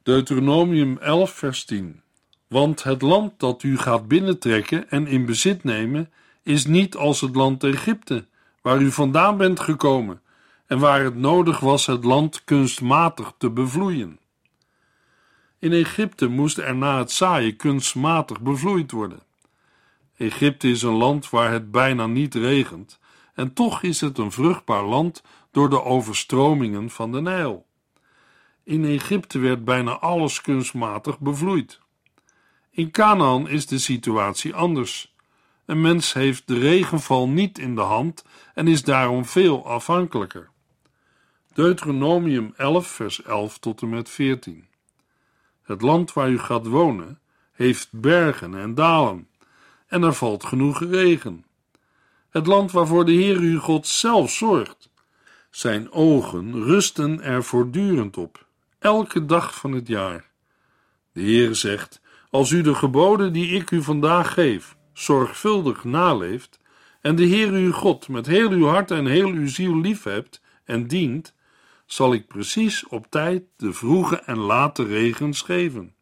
Deuteronomium 0.03 0.97
11, 0.97 1.31
vers 1.31 1.65
10. 1.65 2.01
Want 2.47 2.83
het 2.83 3.01
land 3.01 3.39
dat 3.39 3.63
u 3.63 3.77
gaat 3.77 4.07
binnentrekken 4.07 4.89
en 4.89 5.07
in 5.07 5.25
bezit 5.25 5.63
nemen, 5.63 6.11
is 6.43 6.65
niet 6.65 6.95
als 6.95 7.21
het 7.21 7.35
land 7.35 7.63
Egypte, 7.63 8.27
waar 8.61 8.81
u 8.81 8.91
vandaan 8.91 9.37
bent 9.37 9.59
gekomen 9.59 10.21
en 10.67 10.79
waar 10.79 11.03
het 11.03 11.15
nodig 11.15 11.59
was 11.59 11.85
het 11.85 12.03
land 12.03 12.43
kunstmatig 12.43 13.33
te 13.37 13.49
bevloeien. 13.49 14.19
In 15.59 15.71
Egypte 15.73 16.27
moest 16.27 16.57
er 16.57 16.75
na 16.75 16.97
het 16.97 17.11
zaaien 17.11 17.55
kunstmatig 17.55 18.41
bevloeid 18.41 18.91
worden. 18.91 19.19
Egypte 20.17 20.69
is 20.69 20.81
een 20.81 20.93
land 20.93 21.29
waar 21.29 21.51
het 21.51 21.71
bijna 21.71 22.07
niet 22.07 22.35
regent, 22.35 22.99
en 23.33 23.53
toch 23.53 23.83
is 23.83 24.01
het 24.01 24.17
een 24.17 24.31
vruchtbaar 24.31 24.83
land 24.83 25.23
door 25.51 25.69
de 25.69 25.83
overstromingen 25.83 26.89
van 26.89 27.11
de 27.11 27.21
Nijl. 27.21 27.65
In 28.63 28.85
Egypte 28.85 29.39
werd 29.39 29.65
bijna 29.65 29.91
alles 29.91 30.41
kunstmatig 30.41 31.19
bevloeid. 31.19 31.79
In 32.71 32.91
Canaan 32.91 33.49
is 33.49 33.67
de 33.67 33.79
situatie 33.79 34.55
anders. 34.55 35.15
Een 35.69 35.81
mens 35.81 36.13
heeft 36.13 36.47
de 36.47 36.59
regenval 36.59 37.29
niet 37.29 37.59
in 37.59 37.75
de 37.75 37.81
hand 37.81 38.23
en 38.53 38.67
is 38.67 38.83
daarom 38.83 39.25
veel 39.25 39.65
afhankelijker. 39.65 40.49
Deuteronomium 41.53 42.53
11, 42.57 42.87
vers 42.87 43.23
11 43.23 43.57
tot 43.57 43.81
en 43.81 43.89
met 43.89 44.09
14. 44.09 44.67
Het 45.61 45.81
land 45.81 46.13
waar 46.13 46.29
u 46.29 46.39
gaat 46.39 46.67
wonen 46.67 47.19
heeft 47.51 47.87
bergen 47.91 48.55
en 48.55 48.73
dalen, 48.73 49.27
en 49.87 50.03
er 50.03 50.13
valt 50.13 50.43
genoeg 50.43 50.79
regen. 50.79 51.45
Het 52.29 52.47
land 52.47 52.71
waarvoor 52.71 53.05
de 53.05 53.11
Heer 53.11 53.37
uw 53.37 53.59
God 53.59 53.87
zelf 53.87 54.31
zorgt. 54.31 54.89
Zijn 55.49 55.91
ogen 55.91 56.63
rusten 56.63 57.21
er 57.21 57.43
voortdurend 57.43 58.17
op, 58.17 58.45
elke 58.79 59.25
dag 59.25 59.55
van 59.55 59.71
het 59.71 59.87
jaar. 59.87 60.29
De 61.11 61.21
Heer 61.21 61.55
zegt: 61.55 62.01
Als 62.29 62.51
u 62.51 62.61
de 62.61 62.75
geboden 62.75 63.33
die 63.33 63.55
ik 63.55 63.71
u 63.71 63.83
vandaag 63.83 64.33
geef, 64.33 64.77
zorgvuldig 64.99 65.83
naleeft, 65.83 66.59
en 67.01 67.15
de 67.15 67.23
Heer 67.23 67.51
uw 67.51 67.71
God 67.71 68.07
met 68.07 68.25
heel 68.25 68.49
uw 68.49 68.65
hart 68.65 68.91
en 68.91 69.05
heel 69.05 69.29
uw 69.29 69.47
ziel 69.47 69.77
liefhebt 69.77 70.41
en 70.65 70.87
dient, 70.87 71.33
zal 71.85 72.13
ik 72.13 72.27
precies 72.27 72.87
op 72.87 73.05
tijd 73.09 73.43
de 73.57 73.73
vroege 73.73 74.15
en 74.15 74.37
late 74.37 74.83
regens 74.83 75.41
geven. 75.41 75.93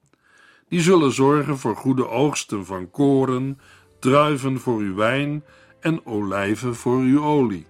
Die 0.69 0.81
zullen 0.81 1.12
zorgen 1.12 1.57
voor 1.57 1.75
goede 1.75 2.07
oogsten 2.07 2.65
van 2.65 2.91
koren, 2.91 3.60
druiven 3.99 4.60
voor 4.60 4.79
uw 4.79 4.95
wijn 4.95 5.43
en 5.79 6.05
olijven 6.05 6.75
voor 6.75 6.99
uw 6.99 7.23
olie. 7.23 7.65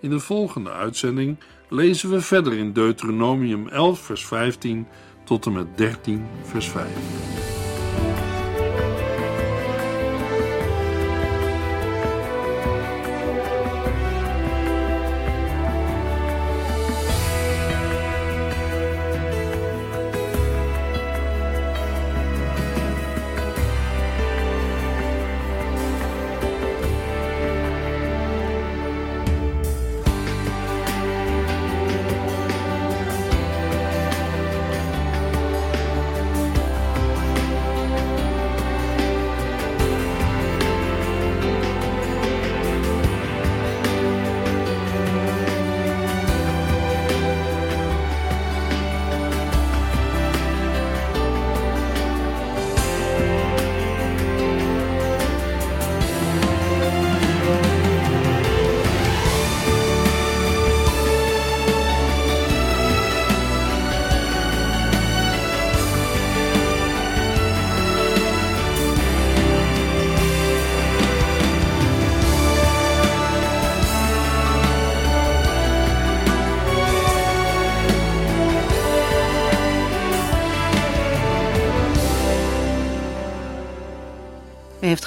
In 0.00 0.10
de 0.10 0.20
volgende 0.20 0.70
uitzending 0.70 1.38
lezen 1.68 2.10
we 2.10 2.20
verder 2.20 2.52
in 2.52 2.72
Deuteronomium 2.72 3.68
11, 3.68 4.00
vers 4.00 4.26
15 4.26 4.86
tot 5.24 5.46
en 5.46 5.52
met 5.52 5.76
13, 5.76 6.26
vers 6.42 6.68
5. 6.68 7.61